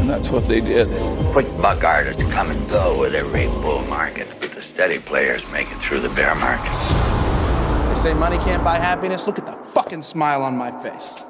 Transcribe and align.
And 0.00 0.08
that's 0.08 0.30
what 0.30 0.48
they 0.48 0.60
did. 0.60 0.88
Quick 1.32 1.46
buck 1.60 1.84
artists 1.84 2.22
come 2.32 2.50
and 2.50 2.70
go 2.70 3.02
with 3.02 3.14
every 3.14 3.46
bull 3.62 3.82
market, 3.88 4.26
but 4.40 4.50
the 4.54 4.62
steady 4.62 4.98
players 4.98 5.44
make 5.52 5.66
it 5.72 5.78
through 5.88 6.00
the 6.08 6.14
bear 6.14 6.34
market. 6.34 6.72
They 7.88 7.94
say 7.94 8.14
money 8.14 8.36
can't 8.36 8.64
buy 8.64 8.76
happiness. 8.76 9.26
Look 9.26 9.38
at 9.38 9.46
the 9.46 9.56
fucking 9.74 10.02
smile 10.02 10.42
on 10.42 10.56
my 10.56 10.70
face. 10.82 11.24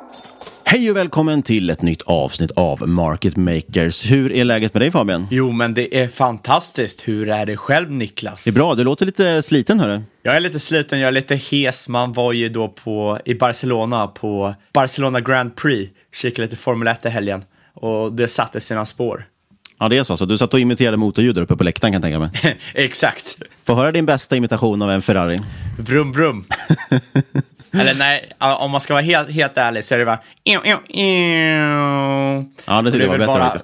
Hej 0.64 0.90
och 0.90 0.96
välkommen 0.96 1.42
till 1.42 1.70
ett 1.70 1.82
nytt 1.82 2.02
avsnitt 2.02 2.50
av 2.50 2.88
Market 2.88 3.36
Makers. 3.36 4.10
Hur 4.10 4.32
är 4.32 4.44
läget 4.44 4.74
med 4.74 4.82
dig 4.82 4.90
Fabian? 4.90 5.26
Jo, 5.30 5.52
men 5.52 5.74
det 5.74 5.96
är 5.96 6.08
fantastiskt. 6.08 7.08
Hur 7.08 7.28
är 7.28 7.46
det 7.46 7.56
själv 7.56 7.90
Niklas? 7.90 8.44
Det 8.44 8.50
är 8.50 8.54
bra, 8.54 8.74
du 8.74 8.84
låter 8.84 9.06
lite 9.06 9.42
sliten 9.42 9.80
hörru. 9.80 10.00
Jag 10.22 10.36
är 10.36 10.40
lite 10.40 10.60
sliten, 10.60 11.00
jag 11.00 11.08
är 11.08 11.12
lite 11.12 11.36
hes. 11.36 11.88
Man 11.88 12.12
var 12.12 12.32
ju 12.32 12.48
då 12.48 12.68
på, 12.68 13.18
i 13.24 13.34
Barcelona 13.34 14.06
på 14.06 14.54
Barcelona 14.72 15.20
Grand 15.20 15.56
Prix, 15.56 15.92
kikade 16.14 16.42
lite 16.42 16.56
Formel 16.56 16.88
1 16.88 17.06
i 17.06 17.08
helgen 17.08 17.42
och 17.74 18.12
det 18.12 18.28
satte 18.28 18.60
sina 18.60 18.86
spår. 18.86 19.26
Ja, 19.78 19.88
det 19.88 19.98
är 19.98 20.04
så. 20.04 20.16
så 20.16 20.24
du 20.24 20.38
satt 20.38 20.54
och 20.54 20.60
imiterade 20.60 20.96
motorljud 20.96 21.38
uppe 21.38 21.56
på 21.56 21.64
läktaren 21.64 21.92
kan 21.92 22.02
jag 22.02 22.30
tänka 22.30 22.48
mig. 22.48 22.58
Exakt. 22.74 23.38
Få 23.64 23.74
höra 23.74 23.92
din 23.92 24.06
bästa 24.06 24.36
imitation 24.36 24.82
av 24.82 24.90
en 24.90 25.02
Ferrari. 25.02 25.38
Vrum, 25.78 26.12
vrum. 26.12 26.44
Eller 27.72 27.98
nej, 27.98 28.32
om 28.38 28.70
man 28.70 28.80
ska 28.80 28.94
vara 28.94 29.02
helt, 29.02 29.30
helt 29.30 29.56
ärlig 29.56 29.84
så 29.84 29.94
är 29.94 29.98
det 29.98 30.04
bara... 30.04 30.18
Ja, 32.66 32.82
det 32.82 32.92
tycker 32.92 33.04
jag 33.04 33.10
var 33.10 33.18
bättre 33.18 33.26
bara, 33.26 33.58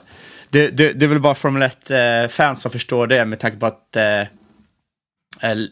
det, 0.48 0.70
det, 0.70 0.92
det 0.92 1.06
är 1.06 1.08
väl 1.08 1.20
bara 1.20 1.34
Formel 1.34 1.62
1-fans 1.62 2.62
som 2.62 2.70
förstår 2.70 3.06
det 3.06 3.24
med 3.24 3.38
tanke 3.38 3.56
på 3.58 3.66
att 3.66 3.96
eh, 3.96 4.22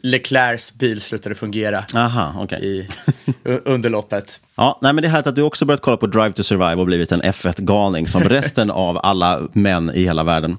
Leclercs 0.03 0.75
bil 0.75 1.01
slutade 1.01 1.35
fungera 1.35 1.85
Aha, 1.95 2.35
okej. 2.39 2.65
i, 2.65 2.89
under 3.45 3.91
loppet. 3.91 4.41
Ja, 4.57 4.79
nej, 4.83 4.93
men 4.93 5.03
det 5.03 5.09
är 5.09 5.11
härligt 5.11 5.27
att 5.27 5.37
du 5.37 5.43
också 5.43 5.65
börjat 5.65 5.81
kolla 5.81 5.97
på 5.97 6.07
Drive 6.07 6.33
to 6.33 6.43
Survive 6.43 6.75
och 6.75 6.87
blivit 6.87 7.13
en 7.13 7.23
F1-galning 7.23 8.09
som 8.09 8.23
resten 8.29 8.71
av 8.71 9.01
alla 9.03 9.41
män 9.53 9.91
i 9.95 10.05
hela 10.05 10.25
världen. 10.25 10.59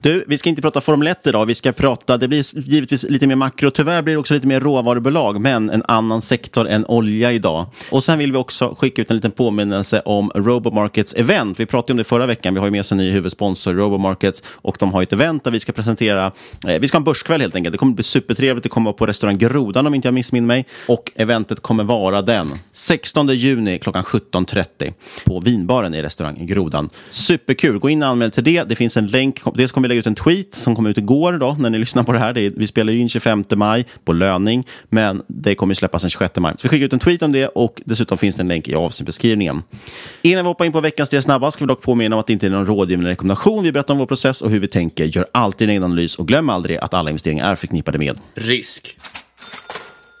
Du, 0.00 0.24
vi 0.26 0.38
ska 0.38 0.48
inte 0.48 0.62
prata 0.62 0.80
Formel 0.80 1.08
1 1.08 1.26
idag. 1.26 1.46
Vi 1.46 1.54
ska 1.54 1.72
prata, 1.72 2.16
det 2.16 2.28
blir 2.28 2.58
givetvis 2.68 3.02
lite 3.02 3.26
mer 3.26 3.36
makro. 3.36 3.70
Tyvärr 3.70 4.02
blir 4.02 4.14
det 4.14 4.18
också 4.18 4.34
lite 4.34 4.46
mer 4.46 4.60
råvarubolag, 4.60 5.40
men 5.40 5.70
en 5.70 5.82
annan 5.88 6.22
sektor 6.22 6.68
än 6.68 6.86
olja 6.86 7.32
idag. 7.32 7.66
Och 7.90 8.04
sen 8.04 8.18
vill 8.18 8.32
vi 8.32 8.38
också 8.38 8.76
skicka 8.78 9.02
ut 9.02 9.10
en 9.10 9.16
liten 9.16 9.30
påminnelse 9.30 10.02
om 10.04 10.30
Robomarkets 10.34 11.14
event. 11.14 11.60
Vi 11.60 11.66
pratade 11.66 11.92
om 11.92 11.96
det 11.96 12.04
förra 12.04 12.26
veckan. 12.26 12.54
Vi 12.54 12.60
har 12.60 12.66
ju 12.66 12.70
med 12.70 12.80
oss 12.80 12.92
en 12.92 12.98
ny 12.98 13.10
huvudsponsor, 13.10 13.74
Robomarkets, 13.74 14.42
och 14.48 14.76
de 14.80 14.92
har 14.92 15.02
ett 15.02 15.12
event 15.12 15.44
där 15.44 15.50
vi 15.50 15.60
ska 15.60 15.72
presentera, 15.72 16.32
eh, 16.66 16.80
vi 16.80 16.88
ska 16.88 16.96
ha 16.96 17.00
en 17.00 17.04
börskväll 17.04 17.40
helt 17.40 17.54
enkelt. 17.54 17.72
Det 17.72 17.78
kommer 17.78 17.94
bli 17.94 18.04
supertrevligt. 18.04 18.62
Det 18.62 18.68
kommer 18.68 18.84
vara 18.84 18.96
på 18.96 19.06
restaurang 19.06 19.38
Grodan 19.38 19.86
om 19.86 19.94
inte 19.94 20.08
jag 20.08 20.14
missminner 20.14 20.46
mig. 20.46 20.66
Och 20.88 21.12
eventet 21.14 21.60
kommer 21.60 21.84
vara 21.84 22.22
den 22.22 22.52
16 22.72 23.35
juni 23.36 23.78
klockan 23.78 24.02
17.30 24.02 24.92
på 25.24 25.40
vinbaren 25.40 25.94
i 25.94 26.02
restaurang 26.02 26.46
Grodan. 26.46 26.88
Superkul, 27.10 27.78
gå 27.78 27.90
in 27.90 28.02
och 28.02 28.08
anmäl 28.08 28.30
till 28.30 28.44
det. 28.44 28.62
Det 28.68 28.76
finns 28.76 28.96
en 28.96 29.06
länk. 29.06 29.40
Dels 29.54 29.72
kommer 29.72 29.88
vi 29.88 29.88
lägga 29.88 29.98
ut 29.98 30.06
en 30.06 30.14
tweet 30.14 30.54
som 30.54 30.76
kom 30.76 30.86
ut 30.86 30.98
igår 30.98 31.32
då, 31.32 31.56
när 31.60 31.70
ni 31.70 31.78
lyssnar 31.78 32.02
på 32.02 32.12
det 32.12 32.18
här. 32.18 32.32
Det 32.32 32.40
är, 32.40 32.50
vi 32.56 32.66
spelar 32.66 32.92
ju 32.92 32.98
in 32.98 33.08
25 33.08 33.44
maj 33.56 33.86
på 34.04 34.12
löning, 34.12 34.66
men 34.88 35.22
det 35.28 35.54
kommer 35.54 35.74
släppas 35.74 36.02
den 36.02 36.10
26 36.10 36.36
maj. 36.36 36.54
Så 36.56 36.62
vi 36.62 36.68
skickar 36.68 36.86
ut 36.86 36.92
en 36.92 36.98
tweet 36.98 37.22
om 37.22 37.32
det 37.32 37.46
och 37.46 37.82
dessutom 37.84 38.18
finns 38.18 38.36
det 38.36 38.42
en 38.42 38.48
länk 38.48 38.68
i 38.68 38.74
avsnittbeskrivningen. 38.74 39.62
Innan 40.22 40.44
vi 40.44 40.48
hoppar 40.48 40.64
in 40.64 40.72
på 40.72 40.80
veckans 40.80 41.10
Tre 41.10 41.22
snabba 41.22 41.50
ska 41.50 41.64
vi 41.64 41.68
dock 41.68 41.82
påminna 41.82 42.16
om 42.16 42.20
att 42.20 42.26
det 42.26 42.32
inte 42.32 42.46
är 42.46 42.50
någon 42.50 42.66
rådgivande 42.66 43.10
rekommendation. 43.10 43.64
Vi 43.64 43.72
berättar 43.72 43.94
om 43.94 43.98
vår 43.98 44.06
process 44.06 44.42
och 44.42 44.50
hur 44.50 44.60
vi 44.60 44.68
tänker. 44.68 45.04
Gör 45.04 45.26
alltid 45.32 45.68
en 45.68 45.70
egen 45.70 45.82
analys 45.82 46.16
och 46.16 46.28
glöm 46.28 46.50
aldrig 46.50 46.78
att 46.78 46.94
alla 46.94 47.10
investeringar 47.10 47.50
är 47.50 47.54
förknippade 47.54 47.98
med 47.98 48.18
Risk. 48.34 48.96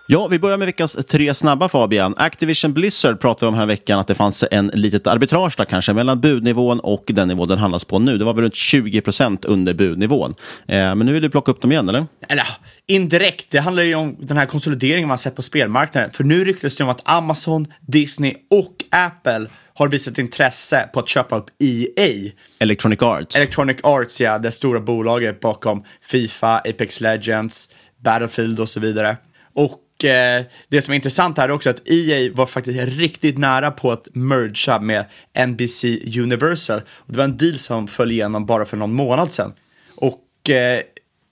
Ja, 0.08 0.26
vi 0.26 0.38
börjar 0.38 0.56
med 0.56 0.66
veckans 0.66 0.96
tre 1.08 1.34
snabba 1.34 1.68
Fabian. 1.68 2.14
Activision 2.16 2.72
Blizzard 2.72 3.20
pratade 3.20 3.48
om 3.48 3.54
här 3.54 3.66
veckan 3.66 3.98
att 3.98 4.06
det 4.06 4.14
fanns 4.14 4.44
en 4.50 4.66
litet 4.66 5.06
arbitrage 5.06 5.54
där 5.56 5.64
kanske 5.64 5.92
mellan 5.92 6.20
budnivån 6.20 6.80
och 6.80 7.04
den 7.06 7.28
nivå 7.28 7.46
den 7.46 7.58
handlas 7.58 7.84
på 7.84 7.98
nu. 7.98 8.18
Det 8.18 8.24
var 8.24 8.34
väl 8.34 8.42
runt 8.42 8.54
20 8.54 9.00
procent 9.00 9.44
under 9.44 9.74
budnivån. 9.74 10.34
Eh, 10.68 10.76
men 10.76 10.98
nu 10.98 11.12
vill 11.12 11.22
du 11.22 11.30
plocka 11.30 11.52
upp 11.52 11.60
dem 11.60 11.72
igen, 11.72 11.88
eller? 11.88 12.06
Eller 12.28 12.46
indirekt, 12.86 13.50
det 13.50 13.58
handlar 13.58 13.82
ju 13.82 13.94
om 13.94 14.16
den 14.18 14.36
här 14.36 14.46
konsolideringen 14.46 15.08
man 15.08 15.18
sett 15.18 15.36
på 15.36 15.42
spelmarknaden. 15.42 16.10
För 16.10 16.24
nu 16.24 16.44
ryktas 16.44 16.76
det 16.76 16.84
om 16.84 16.90
att 16.90 17.02
Amazon, 17.04 17.66
Disney 17.80 18.34
och 18.50 18.84
Apple 18.90 19.46
har 19.74 19.88
visat 19.88 20.18
intresse 20.18 20.88
på 20.92 21.00
att 21.00 21.08
köpa 21.08 21.36
upp 21.36 21.50
EA. 21.58 22.30
Electronic 22.58 23.02
Arts. 23.02 23.36
Electronic 23.36 23.76
Arts, 23.82 24.20
ja, 24.20 24.38
det 24.38 24.50
stora 24.50 24.80
bolaget 24.80 25.40
bakom 25.40 25.84
Fifa, 26.02 26.58
Apex 26.58 27.00
Legends, 27.00 27.70
Battlefield 28.04 28.60
och 28.60 28.68
så 28.68 28.80
vidare. 28.80 29.16
Och 29.54 29.80
Eh, 30.04 30.44
det 30.68 30.82
som 30.82 30.92
är 30.92 30.96
intressant 30.96 31.38
här 31.38 31.48
är 31.48 31.52
också 31.52 31.70
att 31.70 31.88
EA 31.88 32.32
var 32.34 32.46
faktiskt 32.46 32.78
riktigt 32.98 33.38
nära 33.38 33.70
på 33.70 33.92
att 33.92 34.08
mergea 34.12 34.80
med 34.80 35.04
NBC 35.46 35.84
Universal. 36.18 36.80
Och 36.88 37.12
det 37.12 37.18
var 37.18 37.24
en 37.24 37.36
deal 37.36 37.58
som 37.58 37.88
föll 37.88 38.12
igenom 38.12 38.46
bara 38.46 38.64
för 38.64 38.76
någon 38.76 38.92
månad 38.92 39.32
sedan. 39.32 39.52
Och 39.96 40.50
eh, 40.50 40.82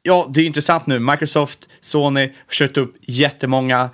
ja, 0.02 0.30
det 0.34 0.40
är 0.40 0.46
intressant 0.46 0.86
nu. 0.86 0.98
Microsoft, 0.98 1.68
Sony 1.80 2.20
har 2.20 2.52
köpt 2.52 2.76
upp 2.76 2.96
jättemånga 3.00 3.90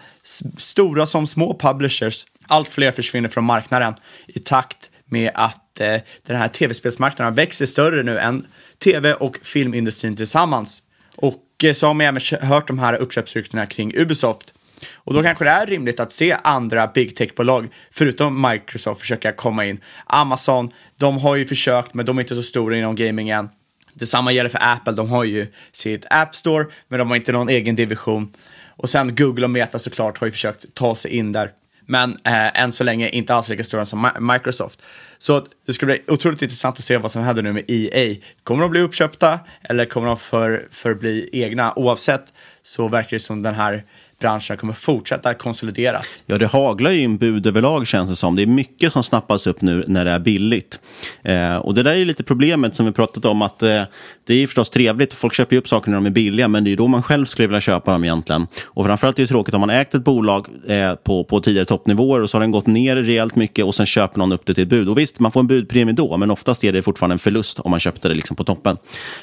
stora 0.58 1.06
som 1.06 1.26
små 1.26 1.58
publishers. 1.58 2.26
allt 2.46 2.68
fler 2.68 2.92
försvinner 2.92 3.28
från 3.28 3.44
marknaden 3.44 3.94
i 4.26 4.38
takt 4.38 4.90
med 5.04 5.30
att 5.34 5.80
eh, 5.80 6.00
den 6.26 6.36
här 6.36 6.48
tv-spelsmarknaden 6.48 7.34
växer 7.34 7.66
större 7.66 8.02
nu 8.02 8.18
än 8.18 8.46
tv 8.78 9.14
och 9.14 9.38
filmindustrin 9.42 10.16
tillsammans. 10.16 10.82
Och 11.16 11.64
eh, 11.64 11.72
så 11.72 11.86
har 11.86 11.94
man 11.94 12.06
även 12.06 12.48
hört 12.48 12.66
de 12.66 12.78
här 12.78 12.94
uppköpsryktena 12.94 13.66
kring 13.66 13.96
Ubisoft. 13.96 14.54
Och 14.94 15.14
då 15.14 15.22
kanske 15.22 15.44
det 15.44 15.50
är 15.50 15.66
rimligt 15.66 16.00
att 16.00 16.12
se 16.12 16.36
andra 16.42 16.86
big 16.86 17.16
tech-bolag, 17.16 17.68
förutom 17.90 18.50
Microsoft, 18.50 19.00
försöka 19.00 19.32
komma 19.32 19.66
in. 19.66 19.80
Amazon, 20.06 20.70
de 20.96 21.18
har 21.18 21.36
ju 21.36 21.46
försökt, 21.46 21.94
men 21.94 22.06
de 22.06 22.18
är 22.18 22.22
inte 22.22 22.34
så 22.34 22.42
stora 22.42 22.76
inom 22.76 22.96
gaming 22.96 23.30
än. 23.30 23.48
Detsamma 23.94 24.32
gäller 24.32 24.50
för 24.50 24.60
Apple, 24.62 24.92
de 24.92 25.10
har 25.10 25.24
ju 25.24 25.46
sitt 25.72 26.06
App 26.10 26.34
Store, 26.34 26.66
men 26.88 26.98
de 26.98 27.08
har 27.08 27.16
inte 27.16 27.32
någon 27.32 27.48
egen 27.48 27.76
division. 27.76 28.32
Och 28.76 28.90
sen 28.90 29.14
Google 29.14 29.44
och 29.44 29.50
Meta 29.50 29.78
såklart 29.78 30.18
har 30.18 30.26
ju 30.26 30.30
försökt 30.30 30.74
ta 30.74 30.94
sig 30.94 31.10
in 31.10 31.32
där. 31.32 31.50
Men 31.86 32.10
eh, 32.24 32.62
än 32.62 32.72
så 32.72 32.84
länge 32.84 33.08
inte 33.08 33.34
alls 33.34 33.48
lika 33.48 33.64
stora 33.64 33.86
som 33.86 34.10
Microsoft. 34.20 34.82
Så 35.18 35.46
det 35.66 35.72
ska 35.72 35.86
bli 35.86 36.02
otroligt 36.06 36.42
intressant 36.42 36.78
att 36.78 36.84
se 36.84 36.96
vad 36.96 37.10
som 37.10 37.22
händer 37.22 37.42
nu 37.42 37.52
med 37.52 37.64
EA. 37.68 38.16
Kommer 38.42 38.62
de 38.62 38.70
bli 38.70 38.80
uppköpta 38.80 39.40
eller 39.62 39.84
kommer 39.84 40.06
de 40.06 40.16
för, 40.16 40.68
förbli 40.70 41.28
egna? 41.32 41.72
Oavsett 41.76 42.32
så 42.62 42.88
verkar 42.88 43.10
det 43.10 43.20
som 43.20 43.42
den 43.42 43.54
här 43.54 43.84
branscherna 44.20 44.56
kommer 44.56 44.72
fortsätta 44.72 45.34
konsolideras. 45.34 46.22
Ja, 46.26 46.38
det 46.38 46.46
haglar 46.46 46.90
ju 46.90 47.00
in 47.00 47.16
bud 47.16 47.46
överlag 47.46 47.86
känns 47.86 48.10
det 48.10 48.16
som. 48.16 48.36
Det 48.36 48.42
är 48.42 48.46
mycket 48.46 48.92
som 48.92 49.02
snappas 49.02 49.46
upp 49.46 49.60
nu 49.62 49.84
när 49.86 50.04
det 50.04 50.10
är 50.10 50.18
billigt. 50.18 50.80
Eh, 51.22 51.56
och 51.56 51.74
det 51.74 51.82
där 51.82 51.90
är 51.90 51.96
ju 51.96 52.04
lite 52.04 52.22
problemet 52.22 52.76
som 52.76 52.86
vi 52.86 52.92
pratat 52.92 53.24
om 53.24 53.42
att 53.42 53.62
eh, 53.62 53.82
det 54.26 54.42
är 54.42 54.46
förstås 54.46 54.70
trevligt. 54.70 55.14
Folk 55.14 55.34
köper 55.34 55.56
ju 55.56 55.60
upp 55.60 55.68
saker 55.68 55.90
när 55.90 55.96
de 55.96 56.06
är 56.06 56.10
billiga, 56.10 56.48
men 56.48 56.64
det 56.64 56.68
är 56.68 56.70
ju 56.70 56.76
då 56.76 56.86
man 56.86 57.02
själv 57.02 57.26
skulle 57.26 57.48
vilja 57.48 57.60
köpa 57.60 57.92
dem 57.92 58.04
egentligen. 58.04 58.46
Och 58.66 58.84
framförallt 58.84 59.18
är 59.18 59.22
det 59.22 59.28
tråkigt 59.28 59.54
om 59.54 59.60
man 59.60 59.70
ägt 59.70 59.94
ett 59.94 60.04
bolag 60.04 60.46
eh, 60.66 60.94
på, 60.94 61.24
på 61.24 61.40
tidigare 61.40 61.64
toppnivåer 61.64 62.20
och 62.20 62.30
så 62.30 62.36
har 62.36 62.40
den 62.40 62.50
gått 62.50 62.66
ner 62.66 62.96
rejält 62.96 63.36
mycket 63.36 63.64
och 63.64 63.74
sen 63.74 63.86
köper 63.86 64.18
någon 64.18 64.32
upp 64.32 64.46
det 64.46 64.54
till 64.54 64.62
ett 64.62 64.68
bud. 64.68 64.88
Och 64.88 64.98
visst, 64.98 65.20
man 65.20 65.32
får 65.32 65.40
en 65.40 65.46
budpremie 65.46 65.94
då, 65.94 66.16
men 66.16 66.30
oftast 66.30 66.64
är 66.64 66.72
det 66.72 66.82
fortfarande 66.82 67.14
en 67.14 67.18
förlust 67.18 67.60
om 67.60 67.70
man 67.70 67.80
köpte 67.80 68.08
det 68.08 68.14
liksom 68.14 68.36
på 68.36 68.44
toppen. 68.44 68.76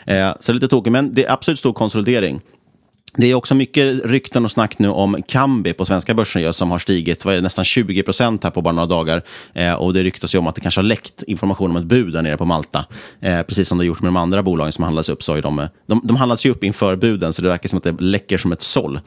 Eh, 0.06 0.34
så 0.40 0.52
det 0.52 0.52
är 0.52 0.54
lite 0.54 0.68
tråkigt, 0.68 0.94
men 0.94 1.14
det 1.14 1.26
är 1.26 1.32
absolut 1.32 1.60
stor 1.60 1.74
konsolidering. 1.74 2.42
Det 3.16 3.32
är 3.32 3.36
också 3.36 3.56
mycket 3.56 4.06
rykten 4.06 4.46
och 4.46 4.52
snack 4.52 4.80
nu 4.80 4.90
om 4.90 5.24
Kambi 5.28 5.74
på 5.74 5.86
svenska 5.86 6.14
börsen 6.14 6.54
som 6.54 6.72
har 6.72 6.80
stigit 6.80 7.26
vad 7.26 7.34
är 7.34 7.38
det, 7.38 7.44
nästan 7.44 7.66
20 7.66 8.04
procent 8.04 8.44
här 8.44 8.52
på 8.52 8.62
bara 8.62 8.74
några 8.74 8.88
dagar. 8.88 9.22
Eh, 9.54 9.74
och 9.74 9.94
det 9.94 10.04
ryktas 10.04 10.36
ju 10.36 10.40
om 10.40 10.48
att 10.48 10.56
det 10.56 10.62
kanske 10.62 10.82
har 10.82 10.86
läckt 10.86 11.24
information 11.24 11.72
om 11.72 11.78
ett 11.78 11.84
bud 11.84 12.14
där 12.14 12.22
nere 12.22 12.38
på 12.38 12.46
Malta. 12.46 12.86
Eh, 13.22 13.42
precis 13.42 13.68
som 13.68 13.78
det 13.78 13.82
har 13.82 13.88
gjort 13.88 14.02
med 14.02 14.08
de 14.08 14.18
andra 14.18 14.44
bolagen 14.44 14.72
som 14.72 14.84
handlas 14.84 15.10
upp. 15.10 15.24
Så 15.24 15.34
är 15.34 15.38
eh, 15.38 15.42
de, 15.42 15.68
de, 15.86 16.02
de 16.04 16.16
handlas 16.16 16.46
ju 16.46 16.52
upp 16.52 16.64
inför 16.64 16.96
buden, 16.96 17.34
så 17.34 17.42
det 17.42 17.48
verkar 17.48 17.70
som 17.70 17.78
att 17.78 17.84
det 17.84 17.96
läcker 18.00 18.38
som 18.38 18.52
ett 18.52 18.62
såll. 18.62 19.00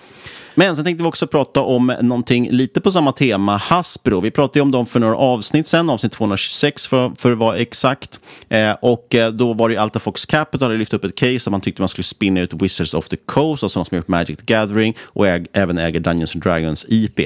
Men 0.54 0.76
sen 0.76 0.84
tänkte 0.84 1.02
vi 1.02 1.08
också 1.08 1.26
prata 1.26 1.60
om 1.60 1.92
någonting 2.00 2.50
lite 2.50 2.80
på 2.80 2.92
samma 2.92 3.12
tema, 3.12 3.56
Hasbro. 3.56 4.20
Vi 4.20 4.30
pratade 4.30 4.58
ju 4.58 4.62
om 4.62 4.70
dem 4.70 4.86
för 4.86 5.00
några 5.00 5.16
avsnitt 5.16 5.66
sen, 5.66 5.90
avsnitt 5.90 6.12
226 6.12 6.86
för, 6.86 7.12
för 7.18 7.32
att 7.32 7.38
vara 7.38 7.56
exakt. 7.56 8.20
Eh, 8.48 8.72
och 8.82 9.14
eh, 9.14 9.32
då 9.32 9.52
var 9.52 9.68
det 9.68 9.72
ju 9.72 9.80
Alta 9.80 9.98
Fox 9.98 10.26
Capital, 10.26 10.76
lyft 10.76 10.94
upp 10.94 11.04
ett 11.04 11.14
case 11.14 11.38
där 11.44 11.50
man 11.50 11.60
tyckte 11.60 11.82
man 11.82 11.88
skulle 11.88 12.04
spinna 12.04 12.40
ut 12.40 12.52
Wizards 12.52 12.94
of 12.94 13.08
the 13.08 13.16
Coast, 13.16 13.62
alltså 13.62 13.78
de 13.78 13.84
som 13.84 13.96
gjort 14.00 14.08
Magic 14.08 14.38
the 14.38 14.44
Gathering 14.44 14.96
och 15.02 15.28
äg, 15.28 15.46
även 15.52 15.78
äger 15.78 16.00
Dungeons 16.00 16.34
and 16.34 16.42
Dragons 16.42 16.86
IP. 16.88 17.20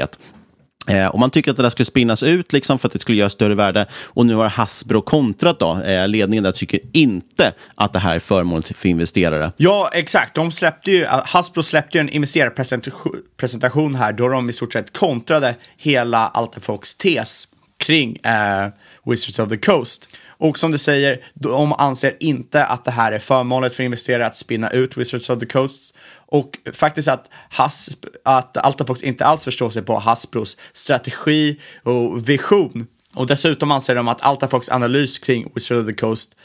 Eh, 0.88 1.06
och 1.06 1.20
man 1.20 1.30
tycker 1.30 1.50
att 1.50 1.56
det 1.56 1.62
där 1.62 1.70
skulle 1.70 1.86
spinnas 1.86 2.22
ut 2.22 2.52
liksom 2.52 2.78
för 2.78 2.88
att 2.88 2.92
det 2.92 2.98
skulle 2.98 3.18
göra 3.18 3.30
större 3.30 3.54
värde. 3.54 3.86
Och 4.04 4.26
nu 4.26 4.34
har 4.34 4.48
Hasbro 4.48 5.02
kontrat 5.02 5.58
då. 5.58 5.82
Eh, 5.82 6.08
ledningen 6.08 6.44
där 6.44 6.52
tycker 6.52 6.80
inte 6.92 7.52
att 7.74 7.92
det 7.92 7.98
här 7.98 8.14
är 8.14 8.18
förmånligt 8.18 8.76
för 8.76 8.88
investerare. 8.88 9.52
Ja, 9.56 9.90
exakt. 9.92 10.34
De 10.34 10.52
släppte 10.52 10.90
ju, 10.90 11.06
Hasbro 11.06 11.62
släppte 11.62 11.98
ju 11.98 12.00
en 12.00 12.08
investerarpresentation 12.08 13.94
här 13.94 14.12
då 14.12 14.28
de 14.28 14.50
i 14.50 14.52
stort 14.52 14.72
sett 14.72 14.98
kontrade 14.98 15.54
hela 15.76 16.28
Altafox 16.28 16.94
tes 16.94 17.48
kring 17.78 18.16
eh, 18.16 18.68
Wizards 19.04 19.38
of 19.38 19.48
the 19.48 19.56
Coast. 19.56 20.08
Och 20.38 20.58
som 20.58 20.72
du 20.72 20.78
säger, 20.78 21.24
de 21.34 21.72
anser 21.72 22.16
inte 22.20 22.64
att 22.64 22.84
det 22.84 22.90
här 22.90 23.12
är 23.12 23.18
förmånligt 23.18 23.74
för 23.74 23.82
investerare 23.82 24.26
att 24.26 24.36
spinna 24.36 24.70
ut 24.70 24.96
Wizards 24.96 25.30
of 25.30 25.38
the 25.38 25.46
Coast 25.46 25.94
och 26.26 26.58
faktiskt 26.72 27.08
att, 27.08 27.30
Hasp, 27.48 28.04
att 28.24 28.56
Altafox 28.56 29.02
inte 29.02 29.24
alls 29.24 29.44
förstår 29.44 29.70
sig 29.70 29.82
på 29.82 29.98
Hasbros 29.98 30.56
strategi 30.72 31.60
och 31.82 32.28
vision. 32.28 32.86
Och 33.14 33.26
dessutom 33.26 33.70
anser 33.70 33.94
de 33.94 34.08
att 34.08 34.22
Altafox 34.22 34.68
analys 34.68 35.18
kring 35.18 35.52
Wizards 35.54 35.80
of 35.80 35.86
the 35.86 35.94
Coast 35.94 36.36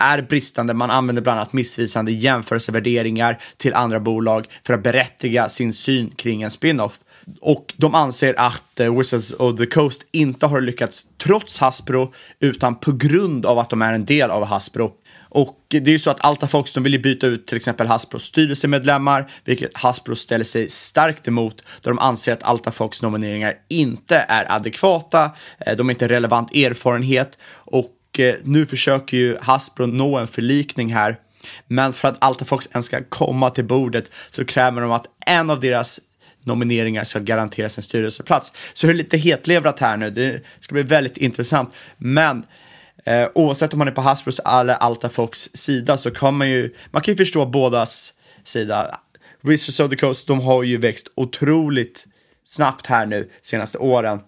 är 0.00 0.22
bristande. 0.22 0.74
Man 0.74 0.90
använder 0.90 1.22
bland 1.22 1.38
annat 1.40 1.52
missvisande 1.52 2.12
jämförelsevärderingar 2.12 3.42
till 3.56 3.74
andra 3.74 4.00
bolag 4.00 4.46
för 4.66 4.74
att 4.74 4.82
berättiga 4.82 5.48
sin 5.48 5.72
syn 5.72 6.10
kring 6.10 6.42
en 6.42 6.50
spin-off. 6.50 6.98
Och 7.40 7.74
de 7.76 7.94
anser 7.94 8.34
att 8.38 8.80
eh, 8.80 8.98
Wizards 8.98 9.32
of 9.38 9.58
the 9.58 9.66
Coast 9.66 10.06
inte 10.12 10.46
har 10.46 10.60
lyckats 10.60 11.06
trots 11.18 11.58
Hasbro, 11.58 12.12
utan 12.40 12.74
på 12.74 12.92
grund 12.92 13.46
av 13.46 13.58
att 13.58 13.70
de 13.70 13.82
är 13.82 13.92
en 13.92 14.04
del 14.04 14.30
av 14.30 14.44
Hasbro. 14.44 14.92
Och 15.34 15.58
det 15.68 15.76
är 15.86 15.88
ju 15.88 15.98
så 15.98 16.10
att 16.10 16.24
Altafox 16.24 16.72
de 16.72 16.82
vill 16.82 16.92
ju 16.92 16.98
byta 16.98 17.26
ut 17.26 17.46
till 17.46 17.56
exempel 17.56 17.86
Hasbros 17.86 18.22
styrelsemedlemmar, 18.24 19.30
vilket 19.44 19.76
Hasbro 19.76 20.16
ställer 20.16 20.44
sig 20.44 20.68
starkt 20.68 21.28
emot 21.28 21.62
då 21.80 21.90
de 21.90 21.98
anser 21.98 22.32
att 22.32 22.42
Altafox 22.42 23.02
nomineringar 23.02 23.54
inte 23.68 24.16
är 24.16 24.52
adekvata, 24.52 25.30
eh, 25.66 25.76
de 25.76 25.86
har 25.86 25.90
inte 25.90 26.08
relevant 26.08 26.54
erfarenhet 26.54 27.38
och 27.50 28.18
eh, 28.18 28.34
nu 28.42 28.66
försöker 28.66 29.16
ju 29.16 29.36
Hasbro 29.40 29.86
nå 29.86 30.18
en 30.18 30.26
förlikning 30.26 30.94
här. 30.94 31.16
Men 31.66 31.92
för 31.92 32.08
att 32.08 32.24
Altafox 32.24 32.68
ens 32.72 32.86
ska 32.86 33.04
komma 33.08 33.50
till 33.50 33.64
bordet 33.64 34.10
så 34.30 34.44
kräver 34.44 34.80
de 34.80 34.92
att 34.92 35.06
en 35.26 35.50
av 35.50 35.60
deras 35.60 36.00
nomineringar 36.44 37.04
ska 37.04 37.18
garanteras 37.18 37.78
en 37.78 37.82
styrelseplats. 37.82 38.52
Så 38.72 38.86
det 38.86 38.92
är 38.92 38.94
lite 38.94 39.16
hetlevrat 39.16 39.80
här 39.80 39.96
nu, 39.96 40.10
det 40.10 40.44
ska 40.60 40.74
bli 40.74 40.82
väldigt 40.82 41.16
intressant. 41.16 41.72
Men 41.96 42.44
Eh, 43.06 43.28
oavsett 43.34 43.72
om 43.72 43.78
man 43.78 43.88
är 43.88 43.92
på 43.92 44.00
Hasbros 44.00 44.38
eller 44.38 44.74
Altafox 44.74 45.50
sida 45.54 45.96
så 45.96 46.10
kan 46.10 46.36
man 46.36 46.50
ju, 46.50 46.74
man 46.90 47.02
kan 47.02 47.12
ju 47.12 47.16
förstå 47.16 47.46
bådas 47.46 48.12
sida. 48.44 49.00
Wizards 49.40 49.80
of 49.80 49.90
the 49.90 49.96
Coast, 49.96 50.26
de 50.26 50.40
har 50.40 50.62
ju 50.62 50.76
växt 50.76 51.08
otroligt 51.14 52.06
snabbt 52.46 52.86
här 52.86 53.06
nu 53.06 53.30
senaste 53.42 53.78
åren. 53.78 54.20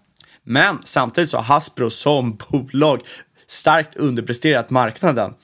Men 0.44 0.78
samtidigt 0.84 1.30
så 1.30 1.36
har 1.36 1.44
Hasbro 1.44 1.90
som 1.90 2.36
bolag 2.50 3.00
starkt 3.46 3.96
underpresterat 3.96 4.70
marknaden. 4.70 5.34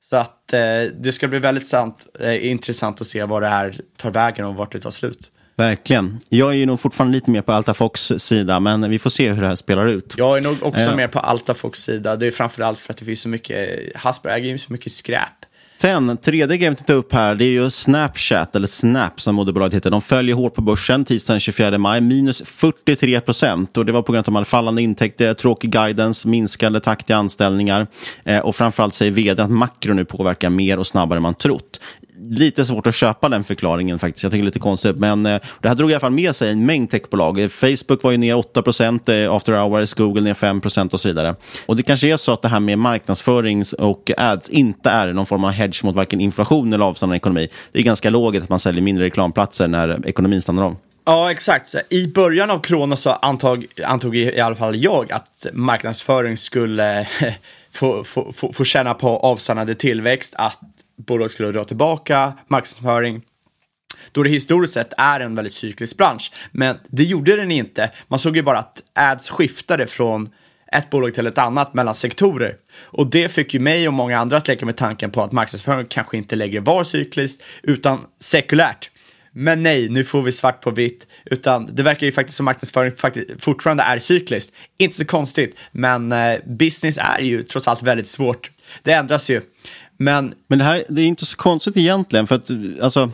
Så 0.00 0.16
att 0.16 0.52
eh, 0.52 0.82
det 1.00 1.12
ska 1.12 1.28
bli 1.28 1.38
väldigt 1.38 1.66
sant, 1.66 2.06
eh, 2.20 2.50
intressant 2.50 3.00
att 3.00 3.06
se 3.06 3.24
vad 3.24 3.42
det 3.42 3.48
här 3.48 3.80
tar 3.96 4.10
vägen 4.10 4.44
och 4.44 4.54
vart 4.54 4.72
det 4.72 4.80
tar 4.80 4.90
slut. 4.90 5.32
Verkligen. 5.56 6.20
Jag 6.28 6.50
är 6.50 6.54
ju 6.54 6.66
nog 6.66 6.80
fortfarande 6.80 7.14
lite 7.14 7.30
mer 7.30 7.42
på 7.42 7.52
Altafox 7.52 8.12
sida, 8.18 8.60
men 8.60 8.90
vi 8.90 8.98
får 8.98 9.10
se 9.10 9.32
hur 9.32 9.42
det 9.42 9.48
här 9.48 9.54
spelar 9.54 9.86
ut. 9.86 10.14
Jag 10.16 10.36
är 10.36 10.40
nog 10.40 10.56
också 10.62 10.90
eh. 10.90 10.96
mer 10.96 11.08
på 11.08 11.18
Altafox 11.18 11.82
sida. 11.82 12.16
Det 12.16 12.26
är 12.26 12.30
framförallt 12.30 12.78
för 12.78 12.92
att 12.92 12.96
det 12.96 13.04
finns 13.04 13.20
så 13.20 13.28
mycket, 13.28 13.96
Hasbro 13.96 14.30
äger 14.30 14.48
ju 14.48 14.58
så 14.58 14.72
mycket 14.72 14.92
skräp. 14.92 15.35
Sen, 15.78 16.16
tredje 16.16 16.56
grejen 16.56 16.72
vi 16.72 16.76
tittar 16.76 16.94
upp 16.94 17.12
här, 17.12 17.34
det 17.34 17.44
är 17.44 17.50
ju 17.50 17.70
Snapchat, 17.70 18.56
eller 18.56 18.66
Snap 18.66 19.20
som 19.20 19.34
moderbolaget 19.34 19.74
heter. 19.74 19.90
De 19.90 20.02
följer 20.02 20.34
hårt 20.34 20.54
på 20.54 20.62
börsen 20.62 21.04
tisdagen 21.04 21.34
den 21.34 21.40
24 21.40 21.78
maj, 21.78 22.00
minus 22.00 22.42
43 22.46 23.20
procent. 23.20 23.76
Och 23.76 23.86
det 23.86 23.92
var 23.92 24.02
på 24.02 24.12
grund 24.12 24.18
av 24.18 24.20
att 24.20 24.26
de 24.26 24.34
hade 24.34 24.44
fallande 24.44 24.82
intäkter, 24.82 25.34
tråkig 25.34 25.70
guidance, 25.70 26.28
minskande 26.28 26.80
takt 26.80 27.10
i 27.10 27.12
anställningar. 27.12 27.86
Eh, 28.24 28.38
och 28.38 28.56
framförallt 28.56 28.94
säger 28.94 29.12
vd 29.12 29.42
att 29.42 29.50
makro 29.50 29.94
nu 29.94 30.04
påverkar 30.04 30.50
mer 30.50 30.78
och 30.78 30.86
snabbare 30.86 31.16
än 31.16 31.22
man 31.22 31.34
trott 31.34 31.80
lite 32.30 32.64
svårt 32.64 32.86
att 32.86 32.94
köpa 32.94 33.28
den 33.28 33.44
förklaringen 33.44 33.98
faktiskt. 33.98 34.22
Jag 34.22 34.32
tycker 34.32 34.42
det 34.42 34.44
är 34.44 34.46
lite 34.46 34.58
konstigt. 34.58 34.96
Men 34.96 35.26
eh, 35.26 35.40
det 35.60 35.68
här 35.68 35.74
drog 35.74 35.90
i 35.90 35.94
alla 35.94 36.00
fall 36.00 36.12
med 36.12 36.36
sig 36.36 36.50
en 36.50 36.66
mängd 36.66 36.90
techbolag. 36.90 37.40
Eh, 37.40 37.48
Facebook 37.48 38.02
var 38.02 38.10
ju 38.10 38.16
ner 38.16 38.34
8 38.34 38.62
eh, 39.08 39.34
after 39.34 39.52
hours, 39.52 39.94
Google 39.94 40.22
ner 40.22 40.34
5 40.34 40.60
procent 40.60 40.94
och 40.94 41.00
så 41.00 41.08
vidare. 41.08 41.34
Och 41.66 41.76
det 41.76 41.82
kanske 41.82 42.08
är 42.08 42.16
så 42.16 42.32
att 42.32 42.42
det 42.42 42.48
här 42.48 42.60
med 42.60 42.78
marknadsföring 42.78 43.64
och 43.78 44.10
ads 44.16 44.48
inte 44.48 44.90
är 44.90 45.12
någon 45.12 45.26
form 45.26 45.44
av 45.44 45.50
hedge 45.66 45.84
mot 45.84 45.94
varken 45.94 46.20
inflation 46.20 46.72
eller 46.72 46.84
avstannande 46.84 47.16
ekonomi. 47.16 47.48
Det 47.72 47.78
är 47.78 47.82
ganska 47.82 48.10
logiskt 48.10 48.42
att 48.42 48.50
man 48.50 48.58
säljer 48.58 48.82
mindre 48.82 49.04
reklamplatser 49.04 49.68
när 49.68 50.06
ekonomin 50.06 50.42
stannar 50.42 50.64
av. 50.64 50.76
Ja, 51.04 51.30
exakt. 51.30 51.74
I 51.88 52.06
början 52.06 52.50
av 52.50 52.58
corona 52.58 52.96
så 52.96 53.10
antog, 53.10 53.66
antog 53.84 54.16
i 54.16 54.40
alla 54.40 54.56
fall 54.56 54.76
jag 54.76 55.12
att 55.12 55.46
marknadsföring 55.52 56.36
skulle 56.36 57.08
få, 57.70 58.04
få, 58.04 58.32
få, 58.32 58.52
få 58.52 58.64
känna 58.64 58.94
på 58.94 59.08
avstannande 59.08 59.74
tillväxt, 59.74 60.34
att 60.36 60.58
bolag 61.06 61.30
skulle 61.30 61.52
dra 61.52 61.64
tillbaka 61.64 62.32
marknadsföring 62.48 63.22
då 64.12 64.22
det 64.22 64.30
historiskt 64.30 64.74
sett 64.74 64.92
är 64.98 65.20
en 65.20 65.34
väldigt 65.34 65.54
cyklisk 65.54 65.96
bransch. 65.96 66.32
Men 66.52 66.76
det 66.88 67.02
gjorde 67.02 67.36
den 67.36 67.50
inte. 67.50 67.90
Man 68.08 68.18
såg 68.18 68.36
ju 68.36 68.42
bara 68.42 68.58
att 68.58 68.82
ads 68.94 69.28
skiftade 69.28 69.86
från 69.86 70.28
ett 70.72 70.90
bolag 70.90 71.14
till 71.14 71.26
ett 71.26 71.38
annat 71.38 71.74
mellan 71.74 71.94
sektorer. 71.94 72.54
Och 72.80 73.10
det 73.10 73.28
fick 73.28 73.54
ju 73.54 73.60
mig 73.60 73.88
och 73.88 73.94
många 73.94 74.18
andra 74.18 74.36
att 74.36 74.48
leka 74.48 74.66
med 74.66 74.76
tanken 74.76 75.10
på 75.10 75.22
att 75.22 75.32
marknadsföring 75.32 75.86
kanske 75.86 76.16
inte 76.16 76.36
längre 76.36 76.60
var 76.60 76.84
cykliskt 76.84 77.42
utan 77.62 78.00
sekulärt. 78.20 78.90
Men 79.32 79.62
nej, 79.62 79.88
nu 79.88 80.04
får 80.04 80.22
vi 80.22 80.32
svart 80.32 80.60
på 80.60 80.70
vitt, 80.70 81.06
utan 81.24 81.68
det 81.74 81.82
verkar 81.82 82.06
ju 82.06 82.12
faktiskt 82.12 82.36
som 82.36 82.44
marknadsföring 82.44 82.92
faktiskt 82.92 83.26
fortfarande 83.38 83.82
är 83.82 83.98
cykliskt. 83.98 84.52
Inte 84.78 84.96
så 84.96 85.04
konstigt, 85.04 85.56
men 85.72 86.12
eh, 86.12 86.38
business 86.46 86.98
är 86.98 87.20
ju 87.20 87.42
trots 87.42 87.68
allt 87.68 87.82
väldigt 87.82 88.06
svårt. 88.06 88.50
Det 88.82 88.92
ändras 88.92 89.30
ju. 89.30 89.42
Men, 89.96 90.32
men 90.46 90.58
det 90.58 90.64
här 90.64 90.84
det 90.88 91.02
är 91.02 91.06
inte 91.06 91.26
så 91.26 91.36
konstigt 91.36 91.76
egentligen, 91.76 92.26
för 92.26 92.34
att 92.34 92.50
alltså, 92.82 93.10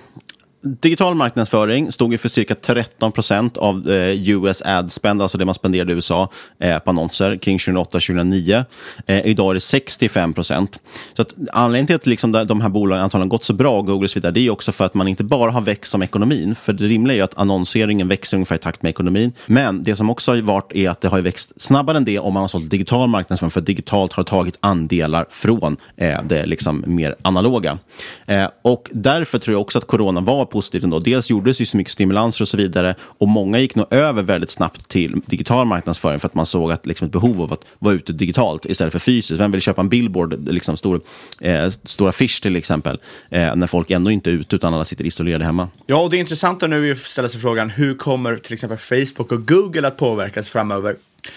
digital 0.62 1.14
marknadsföring 1.14 1.92
stod 1.92 2.12
ju 2.12 2.18
för 2.18 2.28
cirka 2.28 2.54
13 2.54 3.12
procent 3.12 3.56
av 3.56 3.90
eh, 3.90 4.30
US 4.30 4.62
ad 4.62 4.88
spend, 4.88 5.22
alltså 5.22 5.38
det 5.38 5.44
man 5.44 5.54
spenderade 5.54 5.92
i 5.92 5.94
USA 5.94 6.28
eh, 6.58 6.78
på 6.78 6.90
annonser 6.90 7.36
kring 7.36 7.58
2008-2009. 7.58 8.64
Eh, 9.06 9.26
idag 9.26 9.50
är 9.50 9.54
det 9.54 9.60
65 9.60 10.32
procent. 10.32 10.80
Så 11.16 11.22
att 11.22 11.34
anledningen 11.52 11.86
till 11.86 11.96
att 11.96 12.06
liksom 12.06 12.32
de 12.32 12.60
här 12.60 12.68
bolagen 12.68 13.04
antagligen 13.04 13.28
gått 13.28 13.44
så 13.44 13.52
bra, 13.52 13.82
Google 13.82 14.04
och 14.04 14.10
så 14.10 14.18
vidare, 14.18 14.32
det 14.32 14.46
är 14.46 14.50
också 14.50 14.72
för 14.72 14.84
att 14.84 14.94
man 14.94 15.08
inte 15.08 15.24
bara 15.24 15.50
har 15.50 15.60
växt 15.60 15.90
som 15.90 16.02
ekonomin. 16.02 16.54
För 16.54 16.72
det 16.72 16.84
rimliga 16.84 17.14
är 17.14 17.16
ju 17.16 17.24
att 17.24 17.38
annonseringen 17.38 18.08
växer 18.08 18.36
ungefär 18.36 18.56
i 18.56 18.58
takt 18.58 18.82
med 18.82 18.90
ekonomin. 18.90 19.32
Men 19.46 19.82
det 19.82 19.96
som 19.96 20.10
också 20.10 20.32
har 20.32 20.40
varit 20.40 20.72
är 20.72 20.90
att 20.90 21.00
det 21.00 21.08
har 21.08 21.20
växt 21.20 21.52
snabbare 21.62 21.96
än 21.96 22.04
det 22.04 22.18
om 22.18 22.34
man 22.34 22.40
har 22.40 22.48
sålt 22.48 22.70
digital 22.70 23.08
marknadsföring, 23.08 23.50
för 23.50 23.60
digitalt 23.60 24.12
har 24.12 24.22
tagit 24.22 24.58
andelar 24.60 25.26
från 25.30 25.76
eh, 25.96 26.22
det 26.24 26.46
liksom 26.46 26.84
mer 26.86 27.16
analoga. 27.22 27.78
Eh, 28.26 28.48
och 28.62 28.90
därför 28.92 29.38
tror 29.38 29.54
jag 29.54 29.60
också 29.60 29.78
att 29.78 29.86
corona 29.86 30.20
var 30.20 30.51
positivt 30.52 30.84
ändå. 30.84 30.98
Dels 30.98 31.30
gjordes 31.30 31.60
ju 31.60 31.66
så 31.66 31.76
mycket 31.76 31.92
stimulanser 31.92 32.44
och 32.44 32.48
så 32.48 32.56
vidare 32.56 32.94
och 33.00 33.28
många 33.28 33.58
gick 33.58 33.74
nog 33.74 33.86
över 33.90 34.22
väldigt 34.22 34.50
snabbt 34.50 34.88
till 34.88 35.20
digital 35.26 35.66
marknadsföring 35.66 36.20
för 36.20 36.28
att 36.28 36.34
man 36.34 36.46
såg 36.46 36.72
att, 36.72 36.86
liksom, 36.86 37.06
ett 37.06 37.12
behov 37.12 37.42
av 37.42 37.52
att 37.52 37.64
vara 37.78 37.94
ute 37.94 38.12
digitalt 38.12 38.66
istället 38.66 38.92
för 38.92 38.98
fysiskt. 38.98 39.40
Vem 39.40 39.52
vill 39.52 39.60
köpa 39.60 39.80
en 39.80 39.88
billboard, 39.88 40.48
liksom 40.48 40.76
stor, 40.76 41.00
eh, 41.40 41.68
stor 41.68 42.08
affisch 42.08 42.42
till 42.42 42.56
exempel, 42.56 42.98
eh, 43.30 43.56
när 43.56 43.66
folk 43.66 43.90
ändå 43.90 44.10
inte 44.10 44.30
är 44.30 44.32
ute 44.32 44.56
utan 44.56 44.74
alla 44.74 44.84
sitter 44.84 45.06
isolerade 45.06 45.44
hemma? 45.44 45.68
Ja, 45.86 45.96
och 45.96 46.10
det 46.10 46.16
intressanta 46.16 46.66
nu 46.66 46.88
är 46.88 46.92
att 46.92 46.98
ställa 46.98 47.28
sig 47.28 47.40
frågan 47.40 47.70
hur 47.70 47.94
kommer 47.94 48.36
till 48.36 48.54
exempel 48.54 48.78
Facebook 48.78 49.32
och 49.32 49.48
Google 49.48 49.88
att 49.88 49.96
påverkas 49.96 50.48
framöver? 50.48 50.96